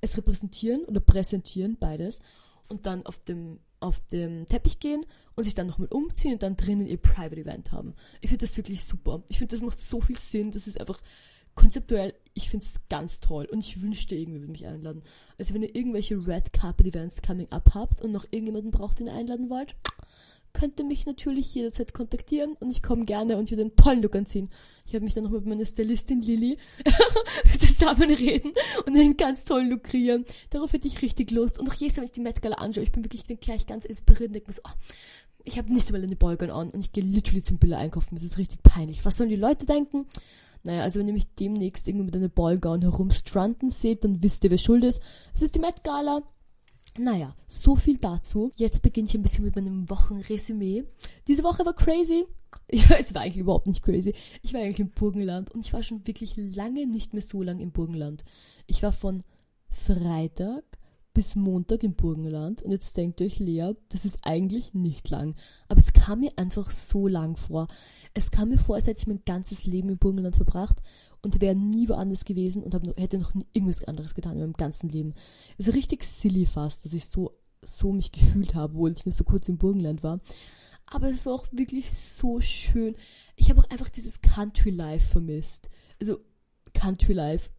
es 0.00 0.16
repräsentieren 0.16 0.84
oder 0.84 1.00
präsentieren, 1.00 1.76
beides 1.80 2.20
und 2.70 2.86
dann 2.86 3.04
auf 3.04 3.18
dem, 3.18 3.60
auf 3.80 4.00
dem 4.06 4.46
Teppich 4.46 4.80
gehen 4.80 5.04
und 5.34 5.44
sich 5.44 5.54
dann 5.54 5.66
nochmal 5.66 5.88
umziehen 5.88 6.34
und 6.34 6.42
dann 6.42 6.56
drinnen 6.56 6.86
ihr 6.86 6.96
Private 6.96 7.40
Event 7.40 7.72
haben. 7.72 7.94
Ich 8.20 8.30
finde 8.30 8.46
das 8.46 8.56
wirklich 8.56 8.84
super. 8.84 9.22
Ich 9.28 9.38
finde, 9.38 9.56
das 9.56 9.64
macht 9.64 9.78
so 9.78 10.00
viel 10.00 10.16
Sinn. 10.16 10.52
Das 10.52 10.66
ist 10.66 10.80
einfach 10.80 11.00
konzeptuell, 11.54 12.14
ich 12.34 12.48
finde 12.48 12.64
es 12.64 12.80
ganz 12.88 13.20
toll 13.20 13.46
und 13.50 13.58
ich 13.58 13.82
wünschte, 13.82 14.14
irgendwie 14.14 14.40
würde 14.40 14.52
mich 14.52 14.66
einladen. 14.66 15.02
Also 15.38 15.52
wenn 15.52 15.62
ihr 15.62 15.74
irgendwelche 15.74 16.26
Red 16.26 16.52
Carpet 16.52 16.86
Events 16.86 17.22
coming 17.22 17.50
up 17.50 17.74
habt 17.74 18.00
und 18.02 18.12
noch 18.12 18.24
irgendjemanden 18.24 18.70
braucht, 18.70 18.98
den 18.98 19.08
ihr 19.08 19.14
einladen 19.14 19.50
wollt, 19.50 19.74
könnt 20.52 20.78
ihr 20.78 20.86
mich 20.86 21.06
natürlich 21.06 21.54
jederzeit 21.54 21.94
kontaktieren 21.94 22.54
und 22.60 22.70
ich 22.70 22.82
komme 22.82 23.04
gerne 23.04 23.36
und 23.36 23.50
würde 23.50 23.62
einen 23.62 23.76
tollen 23.76 24.02
Look 24.02 24.16
anziehen. 24.16 24.50
Ich 24.86 24.94
habe 24.94 25.04
mich 25.04 25.14
dann 25.14 25.24
noch 25.24 25.30
mit 25.30 25.46
meiner 25.46 25.64
Stylistin 25.64 26.22
Lilly 26.22 26.58
zusammen 27.58 28.10
reden 28.10 28.52
und 28.86 28.96
einen 28.96 29.16
ganz 29.16 29.44
tollen 29.44 29.70
Look 29.70 29.84
kreieren. 29.84 30.24
Darauf 30.50 30.72
hätte 30.72 30.88
ich 30.88 31.02
richtig 31.02 31.30
Lust. 31.30 31.58
Und 31.58 31.70
auch 31.70 31.74
jedes 31.74 31.96
Mal, 31.96 32.02
wenn 32.02 32.06
ich 32.06 32.12
die 32.12 32.20
Met 32.20 32.42
Gala 32.42 32.56
anschaue, 32.56 32.84
ich 32.84 32.92
bin 32.92 33.04
wirklich 33.04 33.24
gleich 33.40 33.66
ganz 33.66 33.84
inspiriert 33.84 34.28
und 34.28 34.34
denke 34.34 34.48
mir 34.48 34.54
so, 34.54 34.62
oh, 34.64 34.72
ich 35.44 35.58
habe 35.58 35.72
nicht 35.72 35.88
einmal 35.88 36.02
eine 36.02 36.16
Beugen 36.16 36.50
an 36.50 36.70
und 36.70 36.80
ich 36.80 36.92
gehe 36.92 37.04
literally 37.04 37.42
zum 37.42 37.58
Bilder 37.58 37.78
einkaufen. 37.78 38.14
Das 38.14 38.24
ist 38.24 38.38
richtig 38.38 38.62
peinlich. 38.62 39.04
Was 39.04 39.16
sollen 39.16 39.30
die 39.30 39.36
Leute 39.36 39.66
denken? 39.66 40.06
Naja, 40.62 40.82
also 40.82 40.98
wenn 40.98 41.08
ihr 41.08 41.14
mich 41.14 41.34
demnächst 41.34 41.88
irgendwie 41.88 42.06
mit 42.06 42.16
einer 42.16 42.28
Ballgown 42.28 42.82
herumstrunten 42.82 43.70
seht, 43.70 44.04
dann 44.04 44.22
wisst 44.22 44.44
ihr, 44.44 44.50
wer 44.50 44.58
schuld 44.58 44.84
ist. 44.84 45.00
Es 45.34 45.42
ist 45.42 45.54
die 45.54 45.60
Met 45.60 45.82
Gala. 45.84 46.22
Naja, 47.00 47.34
so 47.48 47.76
viel 47.76 47.96
dazu. 47.96 48.52
Jetzt 48.56 48.82
beginne 48.82 49.08
ich 49.08 49.14
ein 49.14 49.22
bisschen 49.22 49.44
mit 49.44 49.56
meinem 49.56 49.88
Wochenresümee. 49.88 50.84
Diese 51.26 51.42
Woche 51.42 51.64
war 51.64 51.74
crazy. 51.74 52.26
Ich 52.72 52.88
weiß, 52.88 53.06
es 53.06 53.14
war 53.14 53.22
eigentlich 53.22 53.38
überhaupt 53.38 53.66
nicht 53.66 53.82
crazy. 53.82 54.12
Ich 54.42 54.52
war 54.52 54.60
eigentlich 54.60 54.80
im 54.80 54.90
Burgenland 54.90 55.50
und 55.52 55.64
ich 55.64 55.72
war 55.72 55.82
schon 55.82 56.06
wirklich 56.06 56.36
lange 56.36 56.86
nicht 56.86 57.14
mehr 57.14 57.22
so 57.22 57.42
lang 57.42 57.58
im 57.58 57.72
Burgenland. 57.72 58.24
Ich 58.66 58.82
war 58.82 58.92
von 58.92 59.24
Freitag 59.70 60.64
bis 61.12 61.34
Montag 61.34 61.82
im 61.82 61.94
Burgenland 61.94 62.62
und 62.62 62.70
jetzt 62.70 62.96
denkt 62.96 63.20
euch 63.20 63.38
Lea, 63.38 63.72
das 63.88 64.04
ist 64.04 64.18
eigentlich 64.22 64.74
nicht 64.74 65.10
lang. 65.10 65.34
Aber 65.68 65.80
es 65.80 65.92
kam 65.92 66.20
mir 66.20 66.32
einfach 66.36 66.70
so 66.70 67.08
lang 67.08 67.36
vor. 67.36 67.66
Es 68.14 68.30
kam 68.30 68.50
mir 68.50 68.58
vor, 68.58 68.76
als 68.76 68.86
hätte 68.86 69.00
ich 69.00 69.06
mein 69.06 69.24
ganzes 69.24 69.64
Leben 69.66 69.88
im 69.88 69.98
Burgenland 69.98 70.36
verbracht 70.36 70.80
und 71.22 71.40
wäre 71.40 71.56
nie 71.56 71.88
woanders 71.88 72.24
gewesen 72.24 72.62
und 72.62 72.72
noch, 72.72 72.96
hätte 72.96 73.18
noch 73.18 73.34
nie 73.34 73.46
irgendwas 73.52 73.84
anderes 73.84 74.14
getan 74.14 74.34
in 74.34 74.40
meinem 74.40 74.52
ganzen 74.52 74.88
Leben. 74.88 75.14
Es 75.58 75.66
ist 75.66 75.74
richtig 75.74 76.04
silly 76.04 76.46
fast, 76.46 76.84
dass 76.84 76.92
ich 76.92 77.06
so, 77.06 77.36
so 77.60 77.92
mich 77.92 78.12
gefühlt 78.12 78.54
habe, 78.54 78.74
obwohl 78.74 78.92
ich 78.92 79.04
nur 79.04 79.12
so 79.12 79.24
kurz 79.24 79.48
im 79.48 79.58
Burgenland 79.58 80.02
war. 80.02 80.20
Aber 80.86 81.08
es 81.08 81.26
war 81.26 81.34
auch 81.34 81.46
wirklich 81.52 81.90
so 81.90 82.40
schön. 82.40 82.96
Ich 83.36 83.50
habe 83.50 83.60
auch 83.60 83.70
einfach 83.70 83.88
dieses 83.88 84.20
Country 84.20 84.70
Life 84.70 85.08
vermisst. 85.08 85.70
Also 86.00 86.18
Country 86.72 87.12
Life 87.12 87.50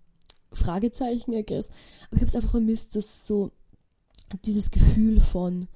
Fragezeichen, 0.53 1.34
I 1.34 1.46
guess. 1.46 1.70
Aber 2.08 2.15
ich 2.15 2.22
habe 2.22 2.29
es 2.29 2.36
einfach 2.36 2.51
vermisst, 2.51 2.96
dass 2.96 3.25
so 3.27 3.51
dieses 4.46 4.72
Gefühl 4.72 5.20
von, 5.20 5.67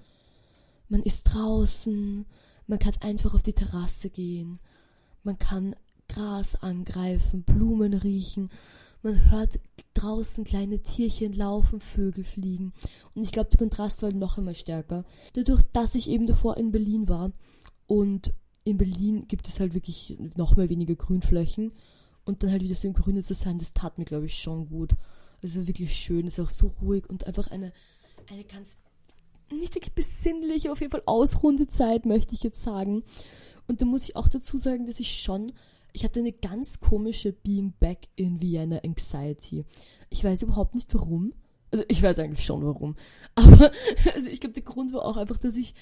man 0.90 1.02
ist 1.04 1.24
draußen, 1.24 2.26
man 2.68 2.80
kann 2.80 2.94
einfach 3.02 3.34
auf 3.34 3.44
die 3.44 3.54
Terrasse 3.54 4.10
gehen, 4.10 4.60
man 5.24 5.38
kann 5.38 5.76
Gras 6.08 6.56
angreifen, 6.56 7.44
Blumen 7.44 7.94
riechen, 7.94 8.50
man 9.02 9.32
hört 9.32 9.60
draußen 9.94 10.44
kleine 10.44 10.80
Tierchen 10.80 11.34
laufen, 11.34 11.80
Vögel 11.80 12.24
fliegen. 12.24 12.74
Und 13.14 13.24
ich 13.24 13.32
glaube, 13.32 13.50
der 13.50 13.60
Kontrast 13.60 14.02
war 14.04 14.12
noch 14.12 14.38
einmal 14.38 14.56
stärker. 14.56 15.06
Dadurch, 15.34 15.62
dass 15.74 15.96
ich 15.96 16.10
eben 16.10 16.28
davor 16.28 16.58
in 16.58 16.72
Berlin 16.72 17.08
war 17.08 17.32
und 17.88 18.34
in 18.64 18.78
Berlin 18.78 19.28
gibt 19.28 19.48
es 19.48 19.60
halt 19.60 19.74
wirklich 19.74 20.18
noch 20.36 20.56
mehr 20.56 20.70
weniger 20.70 20.96
Grünflächen 20.96 21.72
und 22.26 22.44
dann 22.44 22.52
halt 22.52 22.64
wieder 22.64 22.76
so 22.76 22.88
im 22.88 22.94
Grünen 22.94 23.24
zu 23.24 23.34
sein, 23.34 23.60
das 23.60 23.74
tat 23.74 23.98
mir, 23.98 24.06
glaube 24.06 24.26
ich, 24.26 24.38
schon 24.38 24.68
gut. 24.70 24.94
Also 25.42 25.68
wirklich 25.68 25.96
schön, 25.96 26.28
ist 26.28 26.40
auch 26.40 26.50
so 26.50 26.74
ruhig 26.82 27.10
und 27.10 27.28
einfach 27.28 27.52
eine, 27.52 27.72
eine 28.30 28.44
ganz, 28.44 28.78
nicht 29.52 29.76
wirklich 29.76 29.94
besinnliche, 29.94 30.72
auf 30.72 30.82
jeden 30.82 30.92
Fall 30.92 31.04
ausruhende 31.06 31.68
Zeit, 31.68 32.06
möchte 32.06 32.34
ich 32.34 32.44
jetzt 32.44 32.64
sagen. 32.64 33.04
Und 33.68 33.82
da 33.82 33.86
muss 33.86 34.06
ich 34.06 34.16
auch 34.16 34.28
dazu 34.28 34.58
sagen, 34.58 34.88
dass 34.88 35.00
ich 35.00 35.22
schon 35.22 35.54
ich 35.96 36.04
hatte 36.04 36.20
eine 36.20 36.34
ganz 36.34 36.82
komische 36.82 37.32
Being 37.32 37.74
Back 37.80 38.10
in 38.18 38.42
Vienna 38.42 38.80
Anxiety. 38.84 39.64
Ich 40.10 40.26
weiß 40.26 40.42
überhaupt 40.42 40.76
nicht 40.76 40.94
warum. 40.94 41.34
Also 41.72 41.86
ich 41.88 42.04
weiß 42.04 42.20
eigentlich 42.20 42.46
schon 42.46 42.66
warum. 42.66 42.98
Aber 43.36 43.72
also 44.14 44.30
ich 44.30 44.42
glaube, 44.42 44.54
der 44.54 44.64
Grund 44.64 44.92
war 44.94 45.06
auch 45.06 45.16
einfach, 45.16 45.38
dass 45.38 45.56
ich 45.56 45.74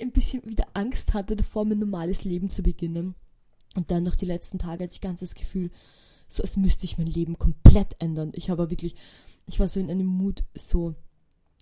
ein 0.00 0.12
bisschen 0.12 0.44
wieder 0.44 0.68
Angst 0.74 1.14
hatte 1.14 1.34
davor, 1.34 1.64
mein 1.64 1.80
normales 1.80 2.22
Leben 2.22 2.48
zu 2.48 2.62
beginnen. 2.62 3.16
Und 3.76 3.90
dann 3.90 4.02
noch 4.02 4.16
die 4.16 4.24
letzten 4.24 4.58
Tage 4.58 4.84
hatte 4.84 4.94
ich 4.94 5.00
ganz 5.00 5.20
das 5.20 5.34
Gefühl, 5.34 5.70
so 6.28 6.42
als 6.42 6.56
müsste 6.56 6.86
ich 6.86 6.98
mein 6.98 7.06
Leben 7.06 7.38
komplett 7.38 7.94
ändern. 7.98 8.32
Ich 8.34 8.50
habe 8.50 8.70
wirklich, 8.70 8.96
ich 9.46 9.60
war 9.60 9.68
so 9.68 9.78
in 9.78 9.90
einem 9.90 10.06
Mut, 10.06 10.42
so, 10.54 10.94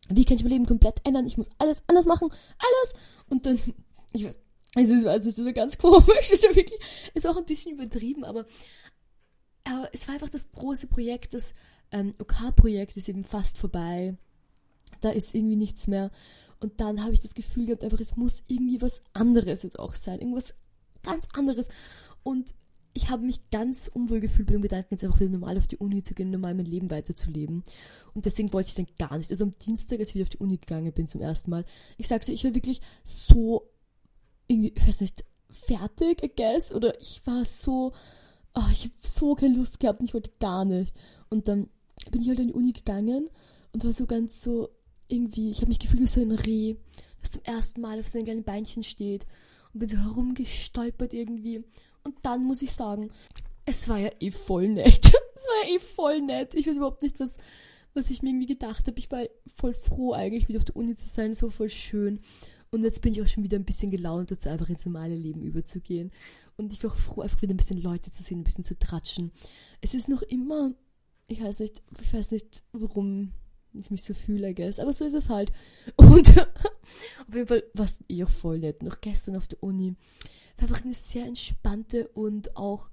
wie 0.08 0.24
kann 0.24 0.36
ich 0.36 0.44
mein 0.44 0.52
Leben 0.52 0.66
komplett 0.66 1.00
ändern? 1.04 1.26
Ich 1.26 1.36
muss 1.36 1.50
alles 1.58 1.82
anders 1.88 2.06
machen, 2.06 2.30
alles. 2.30 3.02
Und 3.28 3.44
dann, 3.44 3.58
ich, 4.12 4.26
es 4.76 4.88
ist, 4.88 5.04
es 5.04 5.26
ist 5.26 5.36
so 5.36 5.52
ganz 5.52 5.76
komisch, 5.78 6.06
es 6.20 6.32
ist 6.32 6.44
ja 6.44 6.54
wirklich, 6.54 6.80
ist 7.14 7.26
auch 7.26 7.36
ein 7.36 7.44
bisschen 7.44 7.72
übertrieben, 7.72 8.24
aber, 8.24 8.46
aber 9.64 9.88
es 9.92 10.06
war 10.06 10.14
einfach 10.14 10.30
das 10.30 10.50
große 10.52 10.86
Projekt, 10.86 11.34
das 11.34 11.52
ähm, 11.90 12.12
OK-Projekt 12.20 12.96
ist 12.96 13.08
eben 13.08 13.24
fast 13.24 13.58
vorbei. 13.58 14.16
Da 15.00 15.10
ist 15.10 15.34
irgendwie 15.34 15.56
nichts 15.56 15.88
mehr. 15.88 16.10
Und 16.60 16.80
dann 16.80 17.02
habe 17.02 17.12
ich 17.12 17.20
das 17.20 17.34
Gefühl 17.34 17.66
gehabt, 17.66 17.84
einfach, 17.84 18.00
es 18.00 18.16
muss 18.16 18.44
irgendwie 18.46 18.80
was 18.80 19.02
anderes 19.12 19.64
jetzt 19.64 19.78
auch 19.78 19.94
sein. 19.94 20.20
Irgendwas 20.20 20.54
ganz 21.04 21.26
anderes. 21.34 21.68
Und 22.22 22.54
ich 22.94 23.10
habe 23.10 23.24
mich 23.24 23.50
ganz 23.50 23.90
unwohl 23.92 24.20
gefühlt 24.20 24.46
bei 24.46 24.52
dem 24.52 24.62
Gedanken, 24.62 24.94
jetzt 24.94 25.04
einfach 25.04 25.18
wieder 25.18 25.30
normal 25.30 25.58
auf 25.58 25.66
die 25.66 25.76
Uni 25.76 26.02
zu 26.02 26.14
gehen, 26.14 26.30
normal 26.30 26.54
mein 26.54 26.64
Leben 26.64 26.90
weiterzuleben. 26.90 27.64
Und 28.14 28.24
deswegen 28.24 28.52
wollte 28.52 28.68
ich 28.68 28.74
dann 28.76 28.86
gar 28.96 29.18
nicht. 29.18 29.30
Also 29.30 29.44
am 29.44 29.58
Dienstag, 29.58 29.98
als 29.98 30.10
ich 30.10 30.14
wieder 30.14 30.24
auf 30.24 30.30
die 30.30 30.38
Uni 30.38 30.58
gegangen 30.58 30.92
bin 30.92 31.08
zum 31.08 31.20
ersten 31.20 31.50
Mal, 31.50 31.64
ich 31.98 32.06
sag's 32.06 32.26
dir, 32.26 32.32
ich 32.32 32.44
war 32.44 32.54
wirklich 32.54 32.80
so 33.04 33.68
irgendwie, 34.46 34.72
ich 34.76 34.86
weiß 34.86 35.00
nicht, 35.00 35.24
fertig, 35.50 36.22
I 36.22 36.30
guess. 36.34 36.72
Oder 36.72 36.98
ich 37.00 37.20
war 37.24 37.44
so, 37.44 37.92
oh, 38.54 38.68
ich 38.70 38.84
habe 38.84 38.94
so 39.02 39.34
keine 39.34 39.56
Lust 39.56 39.80
gehabt 39.80 39.98
und 39.98 40.06
ich 40.06 40.14
wollte 40.14 40.30
gar 40.38 40.64
nicht. 40.64 40.94
Und 41.30 41.48
dann 41.48 41.68
bin 42.12 42.22
ich 42.22 42.28
halt 42.28 42.38
in 42.38 42.48
die 42.48 42.54
Uni 42.54 42.70
gegangen 42.70 43.28
und 43.72 43.84
war 43.84 43.92
so 43.92 44.06
ganz 44.06 44.40
so, 44.40 44.68
irgendwie, 45.08 45.50
ich 45.50 45.58
habe 45.58 45.68
mich 45.68 45.80
gefühlt 45.80 46.02
wie 46.02 46.06
so 46.06 46.20
ein 46.20 46.30
Reh, 46.30 46.76
das 47.20 47.32
zum 47.32 47.42
ersten 47.42 47.80
Mal 47.80 47.98
auf 47.98 48.06
seinen 48.06 48.24
kleinen 48.24 48.44
Beinchen 48.44 48.84
steht 48.84 49.26
und 49.74 49.80
bin 49.80 49.88
so 49.88 49.98
herumgestolpert 49.98 51.12
irgendwie. 51.12 51.64
Und 52.04 52.16
dann 52.22 52.44
muss 52.44 52.62
ich 52.62 52.72
sagen, 52.72 53.10
es 53.66 53.88
war 53.88 53.98
ja 53.98 54.10
eh 54.20 54.30
voll 54.30 54.68
nett. 54.68 55.04
es 55.34 55.44
war 55.44 55.68
ja 55.68 55.76
eh 55.76 55.78
voll 55.78 56.22
nett. 56.22 56.54
Ich 56.54 56.66
weiß 56.66 56.76
überhaupt 56.76 57.02
nicht, 57.02 57.18
was, 57.20 57.38
was 57.92 58.10
ich 58.10 58.22
mir 58.22 58.30
irgendwie 58.30 58.46
gedacht 58.46 58.86
habe. 58.86 58.98
Ich 58.98 59.10
war 59.10 59.24
voll 59.54 59.74
froh 59.74 60.12
eigentlich, 60.12 60.48
wieder 60.48 60.58
auf 60.58 60.64
der 60.64 60.76
Uni 60.76 60.94
zu 60.94 61.08
sein, 61.08 61.34
so 61.34 61.50
voll 61.50 61.70
schön. 61.70 62.20
Und 62.70 62.82
jetzt 62.82 63.02
bin 63.02 63.12
ich 63.12 63.22
auch 63.22 63.28
schon 63.28 63.44
wieder 63.44 63.56
ein 63.56 63.64
bisschen 63.64 63.90
gelaunt 63.90 64.30
dazu, 64.30 64.48
einfach 64.48 64.68
ins 64.68 64.86
normale 64.86 65.14
Leben 65.14 65.42
überzugehen. 65.42 66.10
Und 66.56 66.72
ich 66.72 66.82
war 66.82 66.90
auch 66.90 66.96
froh, 66.96 67.20
einfach 67.22 67.40
wieder 67.42 67.54
ein 67.54 67.58
bisschen 67.58 67.80
Leute 67.80 68.10
zu 68.10 68.22
sehen, 68.22 68.40
ein 68.40 68.44
bisschen 68.44 68.64
zu 68.64 68.78
tratschen. 68.78 69.32
Es 69.80 69.94
ist 69.94 70.08
noch 70.08 70.22
immer, 70.22 70.72
ich 71.26 71.42
weiß 71.42 71.60
nicht, 71.60 71.82
ich 72.02 72.12
weiß 72.12 72.32
nicht, 72.32 72.64
warum 72.72 73.32
ich 73.74 73.90
mich 73.90 74.04
so 74.04 74.14
fühle, 74.14 74.50
I 74.50 74.54
guess. 74.54 74.78
Aber 74.78 74.92
so 74.92 75.04
ist 75.04 75.14
es 75.14 75.30
halt. 75.30 75.52
Und 75.96 76.38
auf 76.38 77.34
jeden 77.34 77.46
Fall 77.46 77.64
war 77.74 77.86
es 77.86 77.98
eh 78.08 78.24
auch 78.24 78.30
voll 78.30 78.58
nett. 78.58 78.82
Noch 78.82 79.00
gestern 79.00 79.36
auf 79.36 79.48
der 79.48 79.62
Uni. 79.62 79.94
War 80.56 80.68
einfach 80.68 80.84
eine 80.84 80.94
sehr 80.94 81.26
entspannte 81.26 82.08
und 82.08 82.56
auch 82.56 82.88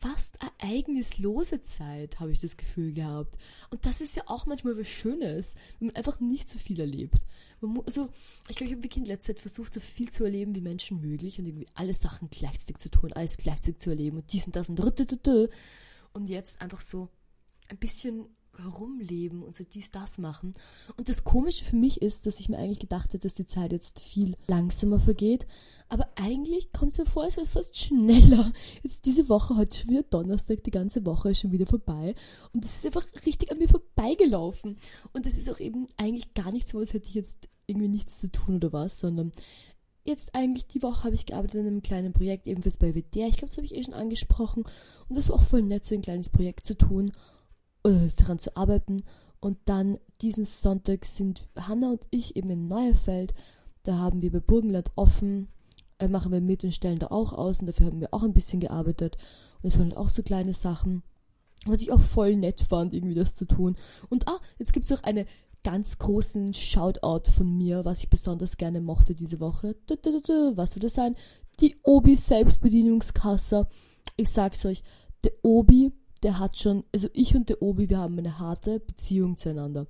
fast 0.00 0.38
ereignislose 0.60 1.60
Zeit, 1.60 2.20
habe 2.20 2.32
ich 2.32 2.40
das 2.40 2.56
Gefühl 2.56 2.92
gehabt. 2.92 3.36
Und 3.70 3.84
das 3.84 4.00
ist 4.00 4.16
ja 4.16 4.22
auch 4.26 4.46
manchmal 4.46 4.78
was 4.78 4.88
Schönes, 4.88 5.54
wenn 5.78 5.88
man 5.88 5.96
einfach 5.96 6.20
nicht 6.20 6.48
so 6.48 6.58
viel 6.58 6.80
erlebt. 6.80 7.26
Man 7.60 7.82
also, 7.84 8.08
ich 8.48 8.56
glaube, 8.56 8.68
ich 8.68 8.72
habe 8.72 8.82
wirklich 8.82 9.02
in 9.02 9.04
letzter 9.04 9.34
Zeit 9.34 9.40
versucht, 9.40 9.74
so 9.74 9.80
viel 9.80 10.10
zu 10.10 10.24
erleben 10.24 10.54
wie 10.54 10.62
Menschen 10.62 11.02
möglich 11.02 11.38
und 11.38 11.44
irgendwie 11.44 11.68
alle 11.74 11.92
Sachen 11.92 12.30
gleichzeitig 12.30 12.78
zu 12.78 12.90
tun, 12.90 13.12
alles 13.12 13.36
gleichzeitig 13.36 13.78
zu 13.78 13.90
erleben 13.90 14.16
und 14.16 14.32
dies 14.32 14.46
und 14.46 14.56
das 14.56 14.70
und 14.70 14.80
und 16.12 16.26
jetzt 16.28 16.60
einfach 16.60 16.80
so 16.80 17.08
ein 17.68 17.76
bisschen 17.76 18.26
herumleben 18.62 19.42
und 19.42 19.54
so 19.54 19.64
dies, 19.64 19.90
das 19.90 20.18
machen. 20.18 20.52
Und 20.96 21.08
das 21.08 21.24
Komische 21.24 21.64
für 21.64 21.76
mich 21.76 22.02
ist, 22.02 22.26
dass 22.26 22.40
ich 22.40 22.48
mir 22.48 22.58
eigentlich 22.58 22.78
gedacht 22.78 23.12
hätte, 23.12 23.28
dass 23.28 23.34
die 23.34 23.46
Zeit 23.46 23.72
jetzt 23.72 24.00
viel 24.00 24.36
langsamer 24.46 24.98
vergeht. 24.98 25.46
Aber 25.88 26.08
eigentlich 26.16 26.72
kommt 26.72 26.92
es 26.92 26.98
mir 26.98 27.06
vor, 27.06 27.26
es 27.26 27.36
ist 27.36 27.52
fast 27.52 27.76
schneller. 27.76 28.52
Jetzt 28.82 29.06
diese 29.06 29.28
Woche, 29.28 29.56
heute 29.56 29.76
schon 29.76 29.90
wieder 29.90 30.02
Donnerstag, 30.04 30.62
die 30.64 30.70
ganze 30.70 31.04
Woche 31.04 31.30
ist 31.30 31.40
schon 31.40 31.52
wieder 31.52 31.66
vorbei. 31.66 32.14
Und 32.52 32.64
es 32.64 32.76
ist 32.76 32.86
einfach 32.86 33.04
richtig 33.26 33.50
an 33.50 33.58
mir 33.58 33.68
vorbeigelaufen. 33.68 34.78
Und 35.12 35.26
das 35.26 35.36
ist 35.36 35.50
auch 35.50 35.60
eben 35.60 35.86
eigentlich 35.96 36.34
gar 36.34 36.52
nicht 36.52 36.68
so, 36.68 36.78
als 36.78 36.92
hätte 36.92 37.08
ich 37.08 37.14
jetzt 37.14 37.48
irgendwie 37.66 37.88
nichts 37.88 38.16
zu 38.18 38.30
tun 38.30 38.56
oder 38.56 38.72
was, 38.72 39.00
sondern 39.00 39.32
jetzt 40.04 40.34
eigentlich 40.34 40.66
die 40.66 40.82
Woche 40.82 41.04
habe 41.04 41.14
ich 41.14 41.26
gearbeitet 41.26 41.60
an 41.60 41.66
einem 41.66 41.82
kleinen 41.82 42.12
Projekt, 42.12 42.46
ebenfalls 42.46 42.78
bei 42.78 42.94
WDR. 42.94 43.28
Ich 43.28 43.36
glaube, 43.36 43.48
das 43.48 43.56
habe 43.56 43.66
ich 43.66 43.74
eh 43.74 43.82
schon 43.82 43.94
angesprochen. 43.94 44.64
Und 45.08 45.16
das 45.16 45.28
war 45.28 45.36
auch 45.36 45.42
voll 45.42 45.62
nett, 45.62 45.86
so 45.86 45.94
ein 45.94 46.02
kleines 46.02 46.30
Projekt 46.30 46.66
zu 46.66 46.74
tun 46.76 47.12
daran 47.82 48.38
zu 48.38 48.56
arbeiten. 48.56 48.98
Und 49.40 49.58
dann 49.64 49.98
diesen 50.20 50.44
Sonntag 50.44 51.06
sind 51.06 51.48
Hanna 51.56 51.90
und 51.90 52.06
ich 52.10 52.36
eben 52.36 52.50
in 52.50 52.68
Neuerfeld. 52.68 53.34
Da 53.84 53.96
haben 53.96 54.20
wir 54.20 54.30
bei 54.30 54.40
Burgenland 54.40 54.90
offen, 54.96 55.48
äh, 55.98 56.08
machen 56.08 56.32
wir 56.32 56.42
mit 56.42 56.62
und 56.62 56.74
stellen 56.74 56.98
da 56.98 57.06
auch 57.06 57.32
aus. 57.32 57.60
Und 57.60 57.66
dafür 57.66 57.86
haben 57.86 58.00
wir 58.00 58.12
auch 58.12 58.22
ein 58.22 58.34
bisschen 58.34 58.60
gearbeitet. 58.60 59.16
Und 59.62 59.68
es 59.68 59.78
waren 59.78 59.88
halt 59.88 59.96
auch 59.96 60.10
so 60.10 60.22
kleine 60.22 60.52
Sachen. 60.52 61.02
Was 61.66 61.82
ich 61.82 61.92
auch 61.92 62.00
voll 62.00 62.36
nett 62.36 62.60
fand, 62.60 62.92
irgendwie 62.92 63.14
das 63.14 63.34
zu 63.34 63.46
tun. 63.46 63.76
Und 64.08 64.28
ah, 64.28 64.40
jetzt 64.58 64.72
gibt's 64.72 64.92
auch 64.92 65.02
eine 65.02 65.26
ganz 65.62 65.98
großen 65.98 66.54
Shoutout 66.54 67.30
von 67.30 67.56
mir, 67.56 67.84
was 67.84 68.02
ich 68.02 68.08
besonders 68.08 68.56
gerne 68.56 68.80
mochte 68.80 69.14
diese 69.14 69.40
Woche. 69.40 69.76
Was 70.56 70.72
soll 70.72 70.80
das 70.80 70.94
sein? 70.94 71.16
Die 71.60 71.76
Obi 71.82 72.16
Selbstbedienungskasse. 72.16 73.66
Ich 74.16 74.30
sag's 74.30 74.64
euch, 74.64 74.82
der 75.22 75.32
Obi 75.42 75.92
der 76.22 76.38
hat 76.38 76.58
schon, 76.58 76.84
also 76.92 77.08
ich 77.12 77.34
und 77.34 77.48
der 77.48 77.62
Obi, 77.62 77.88
wir 77.88 77.98
haben 77.98 78.18
eine 78.18 78.38
harte 78.38 78.80
Beziehung 78.80 79.36
zueinander. 79.36 79.86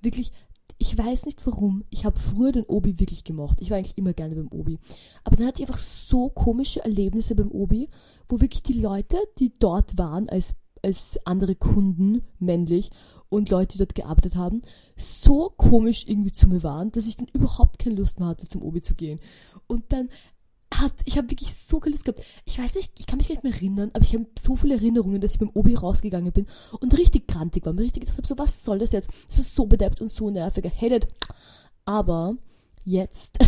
Wirklich, 0.00 0.32
ich 0.78 0.96
weiß 0.96 1.26
nicht 1.26 1.46
warum. 1.46 1.84
Ich 1.90 2.04
habe 2.04 2.18
früher 2.18 2.52
den 2.52 2.64
Obi 2.64 3.00
wirklich 3.00 3.24
gemocht. 3.24 3.60
Ich 3.60 3.70
war 3.70 3.78
eigentlich 3.78 3.96
immer 3.96 4.12
gerne 4.12 4.34
beim 4.34 4.48
Obi. 4.52 4.78
Aber 5.24 5.36
dann 5.36 5.46
hatte 5.46 5.62
ich 5.62 5.68
einfach 5.68 5.80
so 5.80 6.28
komische 6.28 6.84
Erlebnisse 6.84 7.34
beim 7.34 7.50
Obi, 7.50 7.88
wo 8.28 8.40
wirklich 8.40 8.62
die 8.62 8.80
Leute, 8.80 9.16
die 9.38 9.52
dort 9.58 9.96
waren 9.98 10.28
als 10.28 10.56
als 10.82 11.18
andere 11.24 11.56
Kunden, 11.56 12.22
männlich, 12.38 12.90
und 13.28 13.50
Leute, 13.50 13.72
die 13.72 13.78
dort 13.78 13.96
gearbeitet 13.96 14.36
haben, 14.36 14.62
so 14.96 15.50
komisch 15.56 16.04
irgendwie 16.06 16.32
zu 16.32 16.48
mir 16.48 16.62
waren, 16.62 16.92
dass 16.92 17.08
ich 17.08 17.16
dann 17.16 17.26
überhaupt 17.32 17.80
keine 17.80 17.96
Lust 17.96 18.20
mehr 18.20 18.28
hatte, 18.28 18.46
zum 18.46 18.62
Obi 18.62 18.80
zu 18.80 18.94
gehen. 18.94 19.18
Und 19.66 19.92
dann 19.92 20.08
hat, 20.80 20.92
ich 21.04 21.18
habe 21.18 21.30
wirklich 21.30 21.54
so 21.54 21.80
viel 21.80 21.92
Lust 21.92 22.04
gehabt. 22.04 22.22
Ich 22.44 22.58
weiß 22.58 22.74
nicht, 22.76 22.92
ich 22.98 23.06
kann 23.06 23.18
mich 23.18 23.28
gar 23.28 23.34
nicht 23.34 23.44
mehr 23.44 23.54
erinnern, 23.54 23.90
aber 23.92 24.04
ich 24.04 24.14
habe 24.14 24.26
so 24.38 24.56
viele 24.56 24.74
Erinnerungen, 24.74 25.20
dass 25.20 25.34
ich 25.34 25.40
beim 25.40 25.50
Obi 25.54 25.74
rausgegangen 25.74 26.32
bin 26.32 26.46
und 26.80 26.96
richtig 26.96 27.26
grantig 27.26 27.64
war. 27.66 27.72
Mir 27.72 27.82
richtig 27.82 28.02
gedacht 28.02 28.18
habe, 28.18 28.26
so 28.26 28.38
was 28.38 28.64
soll 28.64 28.78
das 28.78 28.92
jetzt? 28.92 29.10
Das 29.28 29.38
ist 29.38 29.54
so 29.54 29.66
bedeppt 29.66 30.00
und 30.00 30.10
so 30.10 30.30
nervig. 30.30 30.64
Hated. 30.80 31.08
Aber 31.84 32.36
jetzt, 32.84 33.38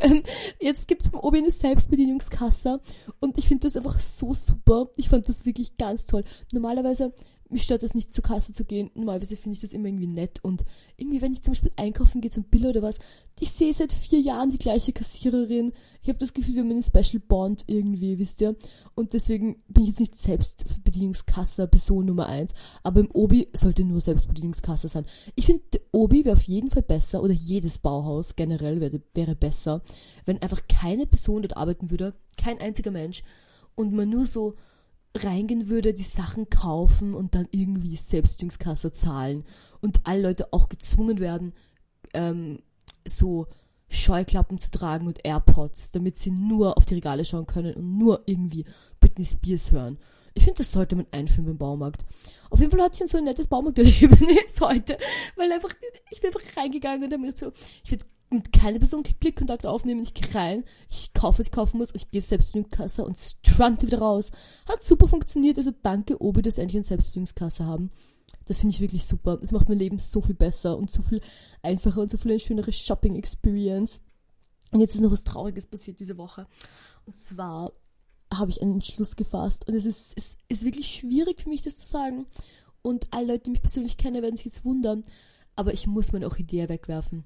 jetzt 0.60 0.88
gibt 0.88 1.02
es 1.04 1.10
beim 1.10 1.20
Obi 1.20 1.38
eine 1.38 1.50
Selbstbedienungskasse 1.50 2.80
und 3.20 3.38
ich 3.38 3.48
finde 3.48 3.66
das 3.66 3.76
einfach 3.76 3.98
so 3.98 4.34
super. 4.34 4.88
Ich 4.96 5.08
fand 5.08 5.28
das 5.28 5.46
wirklich 5.46 5.76
ganz 5.76 6.06
toll. 6.06 6.24
Normalerweise 6.52 7.12
mich 7.52 7.62
stört 7.62 7.82
das 7.82 7.94
nicht 7.94 8.14
zur 8.14 8.24
Kasse 8.24 8.52
zu 8.52 8.64
gehen. 8.64 8.90
Normalerweise 8.94 9.36
finde 9.36 9.54
ich 9.54 9.60
das 9.60 9.72
immer 9.72 9.88
irgendwie 9.88 10.06
nett. 10.06 10.40
Und 10.42 10.64
irgendwie, 10.96 11.22
wenn 11.22 11.32
ich 11.32 11.42
zum 11.42 11.52
Beispiel 11.52 11.72
einkaufen 11.76 12.20
gehe 12.20 12.30
zum 12.30 12.44
Bill 12.44 12.66
oder 12.66 12.82
was, 12.82 12.98
ich 13.40 13.50
sehe 13.50 13.72
seit 13.72 13.92
vier 13.92 14.20
Jahren 14.20 14.50
die 14.50 14.58
gleiche 14.58 14.92
Kassiererin. 14.92 15.72
Ich 16.02 16.08
habe 16.08 16.18
das 16.18 16.32
Gefühl, 16.32 16.54
wir 16.54 16.62
haben 16.62 16.70
einen 16.70 16.82
Special 16.82 17.20
Bond 17.26 17.64
irgendwie, 17.66 18.18
wisst 18.18 18.40
ihr. 18.40 18.56
Und 18.94 19.12
deswegen 19.12 19.62
bin 19.68 19.84
ich 19.84 19.90
jetzt 19.90 20.00
nicht 20.00 20.18
Selbstbedienungskasse 20.18 21.66
Person 21.68 22.06
Nummer 22.06 22.26
eins. 22.26 22.54
Aber 22.82 23.00
im 23.00 23.10
Obi 23.12 23.48
sollte 23.52 23.84
nur 23.84 24.00
Selbstbedienungskasse 24.00 24.88
sein. 24.88 25.06
Ich 25.34 25.46
finde, 25.46 25.62
Obi 25.92 26.24
wäre 26.24 26.36
auf 26.36 26.44
jeden 26.44 26.70
Fall 26.70 26.82
besser, 26.82 27.22
oder 27.22 27.34
jedes 27.34 27.78
Bauhaus 27.78 28.36
generell 28.36 28.80
wäre, 28.80 29.02
wäre 29.14 29.34
besser, 29.34 29.82
wenn 30.24 30.40
einfach 30.40 30.62
keine 30.68 31.06
Person 31.06 31.42
dort 31.42 31.56
arbeiten 31.56 31.90
würde, 31.90 32.14
kein 32.36 32.58
einziger 32.60 32.90
Mensch, 32.90 33.22
und 33.74 33.92
man 33.92 34.08
nur 34.08 34.26
so 34.26 34.54
reingehen 35.16 35.68
würde, 35.68 35.94
die 35.94 36.02
Sachen 36.02 36.48
kaufen 36.48 37.14
und 37.14 37.34
dann 37.34 37.46
irgendwie 37.50 37.96
Selbstbedienungskasse 37.96 38.92
zahlen 38.92 39.44
und 39.80 40.00
alle 40.04 40.22
Leute 40.22 40.52
auch 40.52 40.68
gezwungen 40.68 41.18
werden, 41.18 41.52
ähm, 42.14 42.60
so 43.06 43.46
Scheuklappen 43.88 44.58
zu 44.58 44.70
tragen 44.70 45.06
und 45.06 45.24
AirPods, 45.24 45.92
damit 45.92 46.16
sie 46.16 46.30
nur 46.30 46.78
auf 46.78 46.86
die 46.86 46.94
Regale 46.94 47.24
schauen 47.24 47.46
können 47.46 47.74
und 47.74 47.98
nur 47.98 48.22
irgendwie 48.26 48.64
Britney 49.00 49.26
Spears 49.26 49.70
hören. 49.70 49.98
Ich 50.34 50.44
finde, 50.44 50.58
das 50.58 50.72
sollte 50.72 50.96
man 50.96 51.06
einführen 51.10 51.44
beim 51.44 51.58
Baumarkt. 51.58 52.04
Auf 52.48 52.58
jeden 52.60 52.70
Fall 52.70 52.80
hatte 52.80 53.04
ich 53.04 53.10
so 53.10 53.18
ein 53.18 53.24
nettes 53.24 53.48
Baumarkterlebnis 53.48 54.60
heute, 54.60 54.96
weil 55.36 55.52
einfach, 55.52 55.70
ich 56.10 56.22
bin 56.22 56.32
einfach 56.32 56.56
reingegangen 56.56 57.04
und 57.04 57.12
habe 57.12 57.22
mir 57.22 57.32
so, 57.32 57.52
ich 57.84 57.90
werde 57.90 58.06
mit 58.32 58.52
keiner 58.52 58.78
Person 58.78 59.02
Blickkontakt 59.20 59.66
aufnehmen, 59.66 60.02
ich 60.02 60.14
gehe 60.14 60.34
rein, 60.34 60.64
ich 60.90 61.12
kaufe, 61.12 61.38
was 61.40 61.46
ich 61.46 61.52
kaufen 61.52 61.78
muss, 61.78 61.94
ich 61.94 62.10
gehe 62.10 62.20
Selbstbedienungskasse 62.20 63.04
und 63.04 63.16
strante 63.18 63.86
wieder 63.86 63.98
raus. 63.98 64.30
Hat 64.68 64.82
super 64.82 65.06
funktioniert, 65.06 65.58
also 65.58 65.72
danke 65.82 66.20
Obi, 66.22 66.42
dass 66.42 66.58
endlich 66.58 66.78
eine 66.78 66.86
Selbstbedienungskasse 66.86 67.66
haben. 67.66 67.90
Das 68.46 68.58
finde 68.58 68.74
ich 68.74 68.80
wirklich 68.80 69.06
super. 69.06 69.38
Es 69.42 69.52
macht 69.52 69.68
mein 69.68 69.78
Leben 69.78 69.98
so 69.98 70.20
viel 70.20 70.34
besser 70.34 70.76
und 70.76 70.90
so 70.90 71.02
viel 71.02 71.20
einfacher 71.62 72.00
und 72.00 72.10
so 72.10 72.18
viel 72.18 72.32
eine 72.32 72.40
schönere 72.40 72.72
Shopping-Experience. 72.72 74.02
Und 74.72 74.80
jetzt 74.80 74.94
ist 74.94 75.00
noch 75.00 75.12
was 75.12 75.24
Trauriges 75.24 75.66
passiert 75.66 76.00
diese 76.00 76.16
Woche. 76.16 76.46
Und 77.06 77.18
zwar 77.18 77.72
habe 78.32 78.50
ich 78.50 78.62
einen 78.62 78.74
Entschluss 78.74 79.16
gefasst. 79.16 79.68
Und 79.68 79.74
es 79.74 79.84
ist, 79.84 80.12
es 80.16 80.36
ist 80.48 80.64
wirklich 80.64 80.88
schwierig 80.88 81.42
für 81.42 81.48
mich, 81.48 81.62
das 81.62 81.76
zu 81.76 81.86
sagen. 81.86 82.26
Und 82.80 83.06
alle 83.12 83.28
Leute, 83.28 83.44
die 83.44 83.50
mich 83.50 83.62
persönlich 83.62 83.96
kennen, 83.96 84.22
werden 84.22 84.36
sich 84.36 84.46
jetzt 84.46 84.64
wundern. 84.64 85.02
Aber 85.54 85.72
ich 85.72 85.86
muss 85.86 86.12
meine 86.12 86.26
Orchidee 86.26 86.68
wegwerfen. 86.68 87.24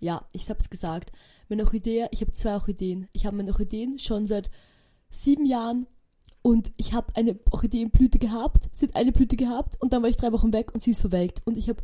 Ja, 0.00 0.26
ich 0.32 0.48
habe 0.48 0.58
es 0.58 0.70
gesagt. 0.70 1.12
Meine 1.48 1.64
Orchidee, 1.64 2.06
ich 2.10 2.20
habe 2.20 2.32
zwei 2.32 2.54
Orchideen. 2.54 3.08
Ich 3.12 3.26
habe 3.26 3.36
meine 3.36 3.50
Orchideen 3.50 3.98
schon 3.98 4.26
seit 4.26 4.50
sieben 5.10 5.46
Jahren 5.46 5.86
und 6.42 6.72
ich 6.76 6.92
habe 6.92 7.14
eine 7.16 7.38
Orchideenblüte 7.50 8.18
gehabt, 8.18 8.70
hat 8.80 8.94
eine 8.94 9.12
Blüte 9.12 9.36
gehabt 9.36 9.80
und 9.80 9.92
dann 9.92 10.02
war 10.02 10.08
ich 10.08 10.16
drei 10.16 10.32
Wochen 10.32 10.52
weg 10.52 10.72
und 10.72 10.80
sie 10.80 10.92
ist 10.92 11.00
verwelkt. 11.00 11.42
Und 11.44 11.56
ich 11.56 11.68
habe 11.68 11.82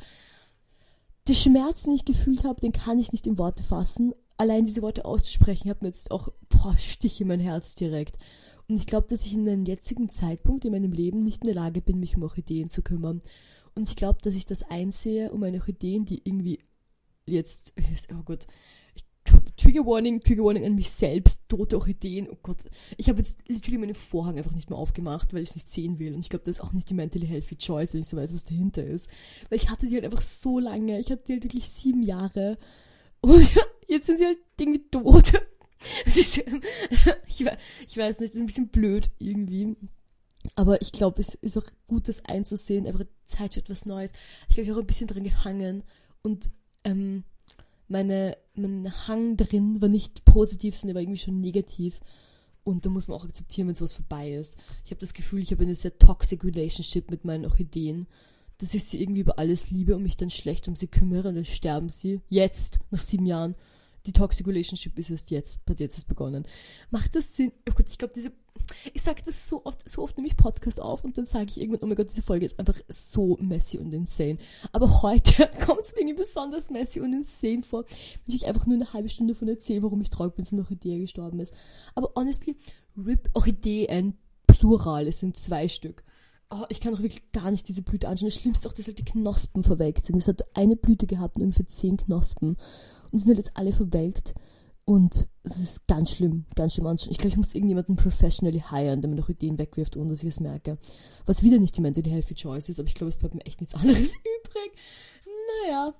den 1.29 1.35
Schmerz, 1.35 1.83
den 1.83 1.95
ich 1.95 2.05
gefühlt 2.05 2.45
habe, 2.45 2.61
den 2.61 2.73
kann 2.73 2.99
ich 2.99 3.13
nicht 3.13 3.27
in 3.27 3.39
Worte 3.39 3.63
fassen. 3.63 4.13
Allein 4.37 4.67
diese 4.67 4.83
Worte 4.83 5.05
auszusprechen, 5.05 5.71
hat 5.71 5.83
mir 5.83 5.89
jetzt 5.89 6.11
auch 6.11 6.29
boah, 6.49 6.77
Stich 6.79 7.21
in 7.21 7.29
mein 7.29 7.41
Herz 7.41 7.75
direkt. 7.75 8.19
Und 8.69 8.77
ich 8.77 8.87
glaube, 8.87 9.09
dass 9.09 9.27
ich 9.27 9.35
in 9.35 9.45
meinem 9.45 9.65
jetzigen 9.65 10.11
Zeitpunkt 10.11 10.65
in 10.65 10.73
meinem 10.73 10.93
Leben 10.93 11.21
nicht 11.21 11.43
in 11.43 11.47
der 11.47 11.57
Lage 11.57 11.81
bin, 11.81 11.99
mich 11.99 12.17
um 12.17 12.23
Orchideen 12.23 12.71
zu 12.71 12.83
kümmern. 12.83 13.21
Und 13.75 13.89
ich 13.89 13.97
glaube, 13.97 14.19
dass 14.23 14.35
ich 14.35 14.47
das 14.47 14.63
einsehe, 14.63 15.33
um 15.33 15.41
meine 15.41 15.59
Orchideen, 15.59 16.05
die 16.05 16.21
irgendwie 16.25 16.61
jetzt, 17.27 17.75
oh 18.13 18.23
Gott, 18.25 18.47
Trigger 19.57 19.87
Warning, 19.87 20.21
Trigger 20.21 20.45
Warning 20.45 20.65
an 20.65 20.75
mich 20.75 20.91
selbst, 20.91 21.43
tote 21.49 21.77
Orchideen, 21.77 22.29
oh 22.29 22.39
Gott. 22.43 22.59
Ich 22.97 23.09
habe 23.09 23.21
jetzt 23.21 23.39
literally 23.47 23.79
meinen 23.79 23.95
Vorhang 23.95 24.37
einfach 24.37 24.55
nicht 24.55 24.71
mehr 24.71 24.79
aufgemacht, 24.79 25.33
weil 25.33 25.43
ich 25.43 25.51
es 25.51 25.57
nicht 25.57 25.71
sehen 25.71 25.99
will. 25.99 26.15
Und 26.15 26.21
ich 26.21 26.29
glaube, 26.29 26.45
das 26.45 26.59
ist 26.59 26.65
auch 26.65 26.73
nicht 26.73 26.91
die 26.91 26.95
mentally 26.95 27.27
healthy 27.27 27.57
choice, 27.57 27.95
wenn 27.95 28.01
ich 28.01 28.09
so 28.09 28.17
weiß, 28.17 28.35
was 28.35 28.45
dahinter 28.45 28.85
ist. 28.85 29.09
Weil 29.49 29.59
ich 29.59 29.71
hatte 29.71 29.87
die 29.87 29.95
halt 29.95 30.05
einfach 30.05 30.23
so 30.23 30.59
lange. 30.59 30.99
Ich 30.99 31.11
hatte 31.11 31.23
die 31.27 31.33
halt 31.35 31.45
wirklich 31.45 31.69
sieben 31.69 32.03
Jahre. 32.03 32.59
Und 33.21 33.49
jetzt 33.89 34.07
sind 34.07 34.19
sie 34.19 34.27
halt 34.27 34.39
irgendwie 34.59 34.89
tot. 34.91 35.33
Ich, 36.07 37.99
weiß 37.99 38.21
nicht, 38.21 38.31
das 38.31 38.37
ist 38.37 38.37
ein 38.37 38.47
bisschen 38.47 38.69
blöd 38.69 39.11
irgendwie. 39.19 39.75
Aber 40.55 40.81
ich 40.81 40.93
glaube, 40.93 41.21
es 41.21 41.35
ist 41.35 41.59
auch 41.59 41.67
gut, 41.89 42.07
das 42.07 42.25
einzusehen. 42.25 42.87
Einfach 42.87 43.05
Zeit 43.25 43.55
für 43.55 43.61
etwas 43.61 43.85
Neues. 43.85 44.13
Ich 44.49 44.59
habe 44.61 44.73
auch 44.73 44.79
ein 44.79 44.87
bisschen 44.87 45.09
dran 45.09 45.25
gehangen. 45.25 45.83
Und 46.23 46.53
ähm, 46.85 47.25
meine, 47.89 48.37
mein 48.55 48.93
Hang 49.07 49.37
drin 49.37 49.81
war 49.81 49.89
nicht 49.89 50.25
positiv, 50.25 50.77
sondern 50.77 50.97
war 50.97 51.03
irgendwie 51.03 51.21
schon 51.21 51.41
negativ. 51.41 52.01
Und 52.65 52.87
da 52.87 52.91
muss 52.91 53.09
man 53.09 53.17
auch 53.17 53.25
akzeptieren, 53.25 53.69
wenn 53.69 53.75
sowas 53.75 53.95
vorbei 53.95 54.33
ist. 54.33 54.57
Ich 54.85 54.91
habe 54.91 55.01
das 55.01 55.15
Gefühl, 55.15 55.43
ich 55.43 55.51
habe 55.51 55.65
eine 55.65 55.75
sehr 55.75 55.99
toxic 55.99 56.45
Relationship 56.45 57.11
mit 57.11 57.25
meinen 57.25 57.45
Orchideen. 57.45 58.07
Dass 58.59 58.75
ich 58.75 58.85
sie 58.85 59.03
irgendwie 59.03 59.23
über 59.23 59.39
alles 59.39 59.71
liebe 59.71 59.97
und 59.97 60.05
mich 60.05 60.17
dann 60.17 60.31
schlecht 60.31 60.69
um 60.69 60.77
sie 60.77 60.87
kümmere 60.87 61.29
und 61.29 61.35
dann 61.35 61.45
sterben 61.45 61.89
sie. 61.89 62.21
Jetzt, 62.29 62.79
nach 62.91 63.01
sieben 63.01 63.27
Jahren. 63.27 63.57
Die 64.07 64.13
toxic 64.13 64.47
relationship 64.47 64.99
ist 64.99 65.11
erst 65.11 65.31
jetzt, 65.31 65.59
hat 65.69 65.81
jetzt 65.81 65.97
erst 65.97 66.09
begonnen. 66.09 66.45
Macht 66.91 67.15
das 67.15 67.35
Sinn? 67.37 67.53
Oh 67.69 67.73
Gott, 67.75 67.89
ich 67.89 67.99
glaube, 67.99 68.15
diese 68.15 68.33
ich 68.93 69.03
sage 69.03 69.23
das 69.25 69.49
so 69.49 69.65
oft, 69.65 69.89
so 69.89 70.03
oft 70.03 70.17
nehme 70.17 70.29
ich 70.29 70.37
Podcast 70.37 70.81
auf 70.81 71.05
und 71.05 71.17
dann 71.17 71.27
sage 71.27 71.47
ich 71.49 71.61
irgendwann, 71.61 71.81
oh 71.83 71.87
mein 71.87 71.97
Gott, 71.97 72.09
diese 72.09 72.23
Folge 72.23 72.47
ist 72.47 72.59
einfach 72.59 72.77
so 72.89 73.37
messy 73.41 73.79
und 73.79 73.93
insane. 73.93 74.39
Aber 74.73 75.03
heute 75.03 75.49
kommt 75.67 75.83
es 75.83 75.95
mir 75.95 76.01
irgendwie 76.01 76.23
besonders 76.23 76.71
messy 76.71 77.01
und 77.01 77.13
insane 77.13 77.63
vor, 77.63 77.85
wenn 78.27 78.35
ich 78.35 78.47
einfach 78.47 78.67
nur 78.67 78.77
eine 78.77 78.93
halbe 78.93 79.09
Stunde 79.09 79.35
von 79.35 79.49
erzähle, 79.49 79.83
warum 79.83 80.01
ich 80.01 80.11
traurig 80.11 80.35
bin, 80.35 80.45
dass 80.45 80.53
eine 80.53 80.63
Orchidee 80.63 80.99
gestorben 80.99 81.41
ist. 81.41 81.53
Aber 81.95 82.13
honestly, 82.17 82.57
RIP 82.97 83.31
Orchideen, 83.35 84.19
Plural, 84.47 85.07
es 85.07 85.19
sind 85.19 85.39
zwei 85.39 85.69
Stück. 85.69 86.05
Oh, 86.51 86.65
ich 86.69 86.81
kann 86.81 86.95
auch 86.95 87.01
wirklich 87.01 87.33
gar 87.33 87.51
nicht 87.51 87.67
diese 87.69 87.81
Blüte 87.81 88.09
anschauen. 88.09 88.29
Das 88.29 88.35
Schlimmste 88.35 88.69
auch, 88.69 88.75
dass 88.75 88.87
halt 88.87 88.99
die 88.99 89.05
Knospen 89.05 89.63
verwelkt 89.63 90.05
sind. 90.05 90.19
Es 90.19 90.29
hat 90.29 90.45
eine 90.55 90.77
Blüte 90.77 91.07
gehabt 91.07 91.37
und 91.37 91.45
ungefähr 91.45 91.67
zehn 91.67 91.97
Knospen. 91.97 92.59
Und 93.11 93.19
sind 93.19 93.29
halt 93.29 93.39
jetzt 93.39 93.57
alle 93.57 93.73
verwelkt. 93.73 94.35
Und 94.85 95.29
es 95.45 95.59
ist 95.59 95.87
ganz 95.87 96.11
schlimm, 96.11 96.45
ganz 96.57 96.75
schlimm 96.75 96.87
anzuschauen. 96.87 97.13
Ich 97.13 97.19
glaube, 97.19 97.31
ich 97.31 97.37
muss 97.37 97.55
irgendjemanden 97.55 97.97
professionally 97.97 98.63
hiren, 98.71 99.01
der 99.01 99.09
mir 99.09 99.17
noch 99.17 99.29
Ideen 99.29 99.59
wegwirft, 99.59 99.97
ohne 99.97 100.11
dass 100.11 100.23
ich 100.23 100.31
es 100.31 100.41
merke. 100.41 100.79
Was 101.25 101.43
wieder 101.43 101.59
nicht 101.59 101.77
die 101.77 101.81
mentally 101.81 102.11
healthy 102.11 102.35
choice 102.35 102.69
ist, 102.69 102.81
aber 102.81 102.89
ich 102.89 102.95
glaube, 102.95 103.11
es 103.11 103.19
bleibt 103.19 103.35
mir 103.35 103.47
echt 103.47 103.61
nichts 103.61 103.75
anderes 103.81 104.17
übrig. 104.17 104.73
Naja, 105.65 105.95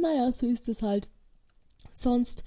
naja, 0.00 0.32
so 0.32 0.46
ist 0.46 0.68
es 0.68 0.82
halt. 0.82 1.08
Sonst 1.92 2.44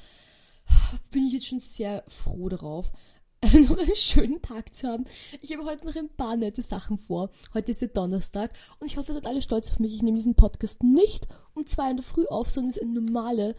bin 1.11 1.27
ich 1.27 1.33
jetzt 1.33 1.47
schon 1.47 1.59
sehr 1.59 2.03
froh 2.07 2.49
darauf, 2.49 2.91
noch 3.43 3.77
einen 3.77 3.95
schönen 3.95 4.41
Tag 4.41 4.73
zu 4.73 4.88
haben. 4.88 5.05
Ich 5.41 5.53
habe 5.53 5.65
heute 5.65 5.85
noch 5.85 5.95
ein 5.95 6.09
paar 6.09 6.35
nette 6.35 6.61
Sachen 6.61 6.97
vor. 6.97 7.29
Heute 7.53 7.71
ist 7.71 7.81
ja 7.81 7.88
Donnerstag 7.88 8.51
und 8.79 8.88
ich 8.88 8.97
hoffe, 8.97 9.11
ihr 9.11 9.15
seid 9.15 9.27
alle 9.27 9.41
stolz 9.41 9.71
auf 9.71 9.79
mich. 9.79 9.93
Ich 9.93 10.01
nehme 10.01 10.17
diesen 10.17 10.35
Podcast 10.35 10.83
nicht 10.83 11.27
um 11.53 11.67
zwei 11.67 11.91
in 11.91 11.97
der 11.97 12.05
Früh 12.05 12.25
auf, 12.25 12.49
sondern 12.49 12.71
es 12.71 12.77
ist 12.77 12.83
eine 12.83 13.01
normale 13.01 13.55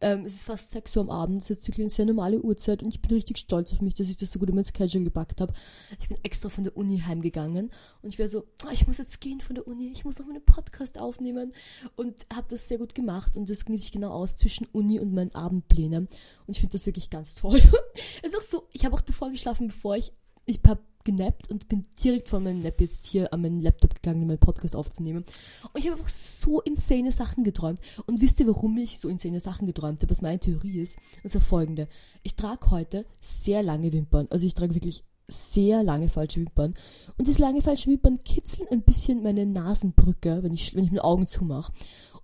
ähm, 0.00 0.24
es 0.24 0.34
ist 0.34 0.44
fast 0.44 0.70
6 0.70 0.96
Uhr 0.96 1.02
am 1.02 1.10
Abend, 1.10 1.38
es 1.38 1.50
ist 1.50 1.66
wirklich 1.68 1.84
eine 1.84 1.90
sehr 1.90 2.06
normale 2.06 2.40
Uhrzeit 2.40 2.82
und 2.82 2.88
ich 2.88 3.00
bin 3.00 3.12
richtig 3.12 3.38
stolz 3.38 3.72
auf 3.72 3.80
mich, 3.80 3.94
dass 3.94 4.08
ich 4.08 4.16
das 4.16 4.32
so 4.32 4.38
gut 4.38 4.48
in 4.48 4.54
mein 4.54 4.64
Schedule 4.64 5.04
gepackt 5.04 5.40
habe. 5.40 5.52
Ich 6.00 6.08
bin 6.08 6.18
extra 6.22 6.48
von 6.48 6.64
der 6.64 6.76
Uni 6.76 6.98
heimgegangen 7.00 7.70
und 8.02 8.08
ich 8.08 8.18
wäre 8.18 8.28
so, 8.28 8.46
oh, 8.64 8.70
ich 8.72 8.86
muss 8.86 8.98
jetzt 8.98 9.20
gehen 9.20 9.40
von 9.40 9.54
der 9.54 9.66
Uni, 9.66 9.92
ich 9.92 10.04
muss 10.04 10.18
noch 10.18 10.26
meinen 10.26 10.44
Podcast 10.44 10.98
aufnehmen 10.98 11.52
und 11.96 12.26
habe 12.34 12.46
das 12.48 12.68
sehr 12.68 12.78
gut 12.78 12.94
gemacht 12.94 13.36
und 13.36 13.50
das 13.50 13.64
genieße 13.64 13.84
ich 13.84 13.92
genau 13.92 14.10
aus 14.10 14.36
zwischen 14.36 14.66
Uni 14.72 15.00
und 15.00 15.12
meinen 15.12 15.34
Abendpläne 15.34 15.98
und 15.98 16.08
ich 16.48 16.60
finde 16.60 16.72
das 16.72 16.86
wirklich 16.86 17.10
ganz 17.10 17.34
toll. 17.34 17.60
es 18.22 18.32
ist 18.32 18.36
auch 18.36 18.42
so, 18.42 18.68
ich 18.72 18.84
habe 18.84 18.94
auch 18.94 19.02
davor 19.02 19.30
geschlafen, 19.30 19.68
bevor 19.68 19.96
ich, 19.96 20.12
ich 20.46 20.60
habe 20.66 20.80
genappt 21.04 21.50
und 21.50 21.68
bin 21.68 21.86
direkt 22.02 22.28
von 22.28 22.42
meinem 22.42 22.62
Nap 22.62 22.80
jetzt 22.80 23.06
hier 23.06 23.32
an 23.32 23.42
meinen 23.42 23.62
Laptop 23.62 23.94
gegangen, 23.94 24.22
um 24.22 24.28
meinen 24.28 24.38
Podcast 24.38 24.76
aufzunehmen. 24.76 25.24
Und 25.72 25.78
ich 25.78 25.86
habe 25.86 25.96
einfach 25.96 26.08
so 26.08 26.60
insane 26.60 27.12
Sachen 27.12 27.44
geträumt. 27.44 27.80
Und 28.06 28.20
wisst 28.20 28.40
ihr, 28.40 28.46
warum 28.46 28.76
ich 28.78 28.98
so 28.98 29.08
insane 29.08 29.40
Sachen 29.40 29.66
geträumt 29.66 30.00
habe? 30.00 30.10
Was 30.10 30.22
meine 30.22 30.38
Theorie 30.38 30.80
ist? 30.80 30.96
Und 31.22 31.30
zwar 31.30 31.42
folgende. 31.42 31.88
Ich 32.22 32.34
trage 32.34 32.70
heute 32.70 33.06
sehr 33.20 33.62
lange 33.62 33.92
Wimpern. 33.92 34.26
Also 34.30 34.46
ich 34.46 34.54
trage 34.54 34.74
wirklich 34.74 35.04
sehr 35.30 35.82
lange 35.82 36.08
falsche 36.08 36.40
Wimpern. 36.40 36.74
Und 37.16 37.28
diese 37.28 37.42
lange 37.42 37.62
falsche 37.62 37.90
Wimpern 37.90 38.22
kitzeln 38.24 38.68
ein 38.70 38.82
bisschen 38.82 39.22
meine 39.22 39.46
Nasenbrücke, 39.46 40.42
wenn 40.42 40.52
ich, 40.52 40.74
wenn 40.74 40.84
ich 40.84 40.90
meine 40.90 41.04
Augen 41.04 41.26
zumache. 41.26 41.72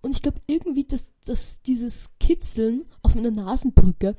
Und 0.03 0.13
ich 0.13 0.23
glaube 0.23 0.41
irgendwie, 0.47 0.85
dass, 0.85 1.13
dass 1.25 1.63
dieses 1.63 2.11
Kitzeln 2.21 2.85
auf 3.03 3.15
meiner 3.15 3.31
Nasenbrücke 3.31 4.17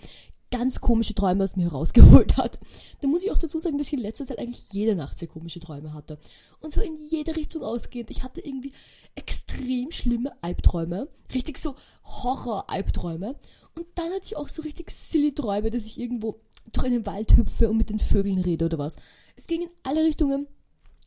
ganz 0.51 0.79
komische 0.81 1.13
Träume 1.13 1.43
aus 1.43 1.55
mir 1.55 1.65
herausgeholt 1.65 2.37
hat. 2.37 2.59
Da 3.01 3.07
muss 3.07 3.23
ich 3.23 3.31
auch 3.31 3.37
dazu 3.37 3.59
sagen, 3.59 3.77
dass 3.77 3.87
ich 3.87 3.93
in 3.93 3.99
letzter 3.99 4.25
Zeit 4.25 4.39
eigentlich 4.39 4.71
jede 4.71 4.95
Nacht 4.95 5.19
sehr 5.19 5.27
komische 5.27 5.59
Träume 5.59 5.93
hatte. 5.93 6.17
Und 6.59 6.71
zwar 6.71 6.83
in 6.83 6.95
jede 7.09 7.35
Richtung 7.35 7.63
ausgehend. 7.63 8.11
Ich 8.11 8.23
hatte 8.23 8.41
irgendwie 8.41 8.73
extrem 9.15 9.91
schlimme 9.91 10.31
Albträume. 10.41 11.09
Richtig 11.33 11.57
so 11.57 11.75
Horror-Albträume. 12.03 13.35
Und 13.75 13.85
dann 13.95 14.11
hatte 14.11 14.25
ich 14.25 14.37
auch 14.37 14.49
so 14.49 14.61
richtig 14.61 14.91
silly 14.91 15.33
Träume, 15.33 15.69
dass 15.69 15.85
ich 15.85 15.99
irgendwo 15.99 16.39
durch 16.71 16.85
einen 16.85 17.05
Wald 17.05 17.35
hüpfe 17.35 17.69
und 17.69 17.77
mit 17.77 17.89
den 17.89 17.99
Vögeln 17.99 18.39
rede 18.39 18.65
oder 18.65 18.77
was. 18.77 18.95
Es 19.35 19.47
ging 19.47 19.61
in 19.61 19.69
alle 19.83 20.03
Richtungen. 20.03 20.47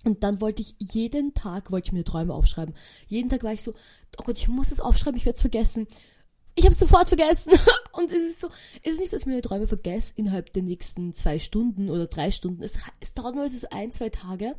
Und 0.03 0.23
dann 0.23 0.41
wollte 0.41 0.63
ich 0.63 0.77
jeden 0.79 1.35
Tag, 1.35 1.71
wollte 1.71 1.89
ich 1.89 1.93
mir 1.93 2.05
Träume 2.05 2.33
aufschreiben. 2.33 2.75
Jeden 3.07 3.29
Tag 3.29 3.43
war 3.43 3.53
ich 3.53 3.63
so, 3.63 3.73
oh 4.19 4.23
Gott, 4.25 4.39
ich 4.39 4.49
muss 4.49 4.71
das 4.71 4.81
aufschreiben, 4.81 5.19
ich 5.19 5.27
werde 5.27 5.37
es 5.37 5.43
vergessen 5.43 5.87
ich 6.55 6.65
habe 6.65 6.75
sofort 6.75 7.09
vergessen. 7.09 7.53
Und 7.93 8.11
es 8.11 8.23
ist 8.23 8.41
so, 8.41 8.49
es 8.83 8.95
ist 8.95 9.01
nicht 9.01 9.11
so, 9.11 9.17
dass 9.17 9.23
ich 9.23 9.27
meine 9.27 9.43
Träume 9.43 9.69
vergesse 9.69 10.13
innerhalb 10.17 10.53
der 10.53 10.63
nächsten 10.63 11.15
zwei 11.15 11.39
Stunden 11.39 11.91
oder 11.91 12.07
drei 12.07 12.31
Stunden. 12.31 12.63
Es, 12.63 12.79
es 13.01 13.15
dauert 13.15 13.35
nur 13.35 13.49
so 13.49 13.67
ein, 13.71 13.93
zwei 13.93 14.09
Tage. 14.09 14.57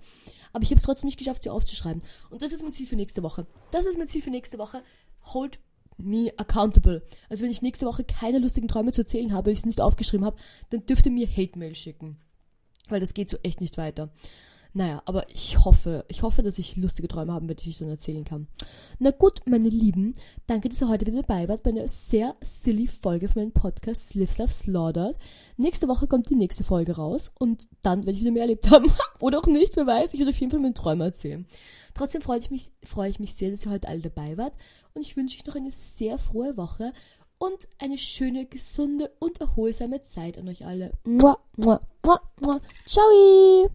Aber 0.54 0.64
ich 0.64 0.70
habe 0.70 0.78
es 0.78 0.84
trotzdem 0.84 1.08
nicht 1.08 1.18
geschafft, 1.18 1.44
sie 1.44 1.50
aufzuschreiben. 1.50 2.04
Und 2.30 2.42
das 2.42 2.52
ist 2.52 2.64
mein 2.64 2.74
Ziel 2.74 2.88
für 2.88 2.96
nächste 2.96 3.24
Woche. 3.24 3.48
Das 3.72 3.86
ist 3.86 3.98
mein 3.98 4.08
Ziel 4.08 4.22
für 4.22 4.30
nächste 4.30 4.58
Woche. 4.58 4.84
Hold 5.26 5.60
me 5.98 6.32
accountable. 6.38 7.04
Also 7.30 7.44
wenn 7.44 7.52
ich 7.52 7.62
nächste 7.62 7.86
Woche 7.86 8.04
keine 8.04 8.40
lustigen 8.40 8.68
Träume 8.68 8.92
zu 8.92 9.02
erzählen 9.02 9.34
habe, 9.34 9.48
weil 9.48 9.54
ich 9.54 9.60
es 9.60 9.66
nicht 9.66 9.82
aufgeschrieben 9.82 10.26
habe, 10.26 10.38
dann 10.70 10.86
dürft 10.86 11.06
ihr 11.06 11.12
mir 11.12 11.28
Hate-Mail 11.28 11.76
schicken. 11.76 12.18
Weil 12.90 13.00
das 13.00 13.14
geht 13.14 13.30
so 13.30 13.38
echt 13.44 13.62
nicht 13.62 13.78
weiter. 13.78 14.12
Naja, 14.74 15.02
aber 15.06 15.30
ich 15.30 15.66
hoffe, 15.66 16.06
ich 16.08 16.24
hoffe, 16.24 16.44
dass 16.44 16.58
ich 16.58 16.78
lustige 16.78 17.10
Träume 17.10 17.34
haben 17.34 17.50
werde, 17.50 17.62
die 17.62 17.72
ich 17.72 17.80
dann 17.80 17.90
erzählen 17.90 18.24
kann. 18.24 18.48
Na 19.00 19.12
gut, 19.12 19.42
meine 19.46 19.68
Lieben, 19.68 20.16
danke, 20.48 20.70
dass 20.70 20.82
ihr 20.82 20.88
heute 20.88 21.06
wieder 21.06 21.22
dabei 21.22 21.50
wart 21.50 21.64
bei 21.64 21.72
einer 21.72 21.88
sehr 21.90 22.34
silly 22.42 22.88
Folge 22.88 23.28
von 23.28 23.42
meinem 23.42 23.52
Podcast 23.52 24.16
Lives 24.16 24.38
Love 24.38 24.52
Slaughtered. 24.52 25.18
Nächste 25.58 25.90
Woche 25.90 26.08
kommt 26.08 26.30
die 26.30 26.36
nächste 26.36 26.64
Folge 26.64 26.96
raus 26.96 27.32
und 27.38 27.68
dann 27.82 28.06
werde 28.06 28.14
ich 28.14 28.22
wieder 28.22 28.32
mehr 28.32 28.44
erlebt 28.44 28.72
haben. 28.72 28.90
Oder 29.20 29.40
auch 29.40 29.48
nicht, 29.48 29.76
wer 29.76 29.88
weiß, 29.88 30.14
ich 30.14 30.20
werde 30.20 30.32
auf 30.32 30.40
jeden 30.40 30.52
Fall 30.52 30.62
meine 30.62 30.74
Träume 30.74 31.04
erzählen. 31.04 31.46
Trotzdem 31.94 32.22
freue 32.22 32.40
ich 32.40 32.50
mich, 32.50 32.72
freue 32.84 33.10
ich 33.10 33.20
mich 33.20 33.36
sehr, 33.36 33.52
dass 33.52 33.66
ihr 33.66 33.72
heute 33.72 33.90
alle 33.90 34.00
dabei 34.00 34.38
wart 34.38 34.54
und 34.94 35.02
ich 35.02 35.18
wünsche 35.18 35.38
euch 35.38 35.46
noch 35.46 35.56
eine 35.56 35.72
sehr 35.72 36.18
frohe 36.18 36.56
Woche 36.56 36.94
und 37.40 37.68
eine 37.80 37.98
schöne, 37.98 38.46
gesunde 38.46 39.12
und 39.20 39.42
erholsame 39.42 40.04
Zeit 40.04 40.38
an 40.38 40.48
euch 40.48 40.66
alle. 40.66 40.94
Mua, 41.04 41.38
mua, 41.58 41.82
mua, 42.06 42.22
mua. 42.40 42.62
Ciao! 42.86 43.72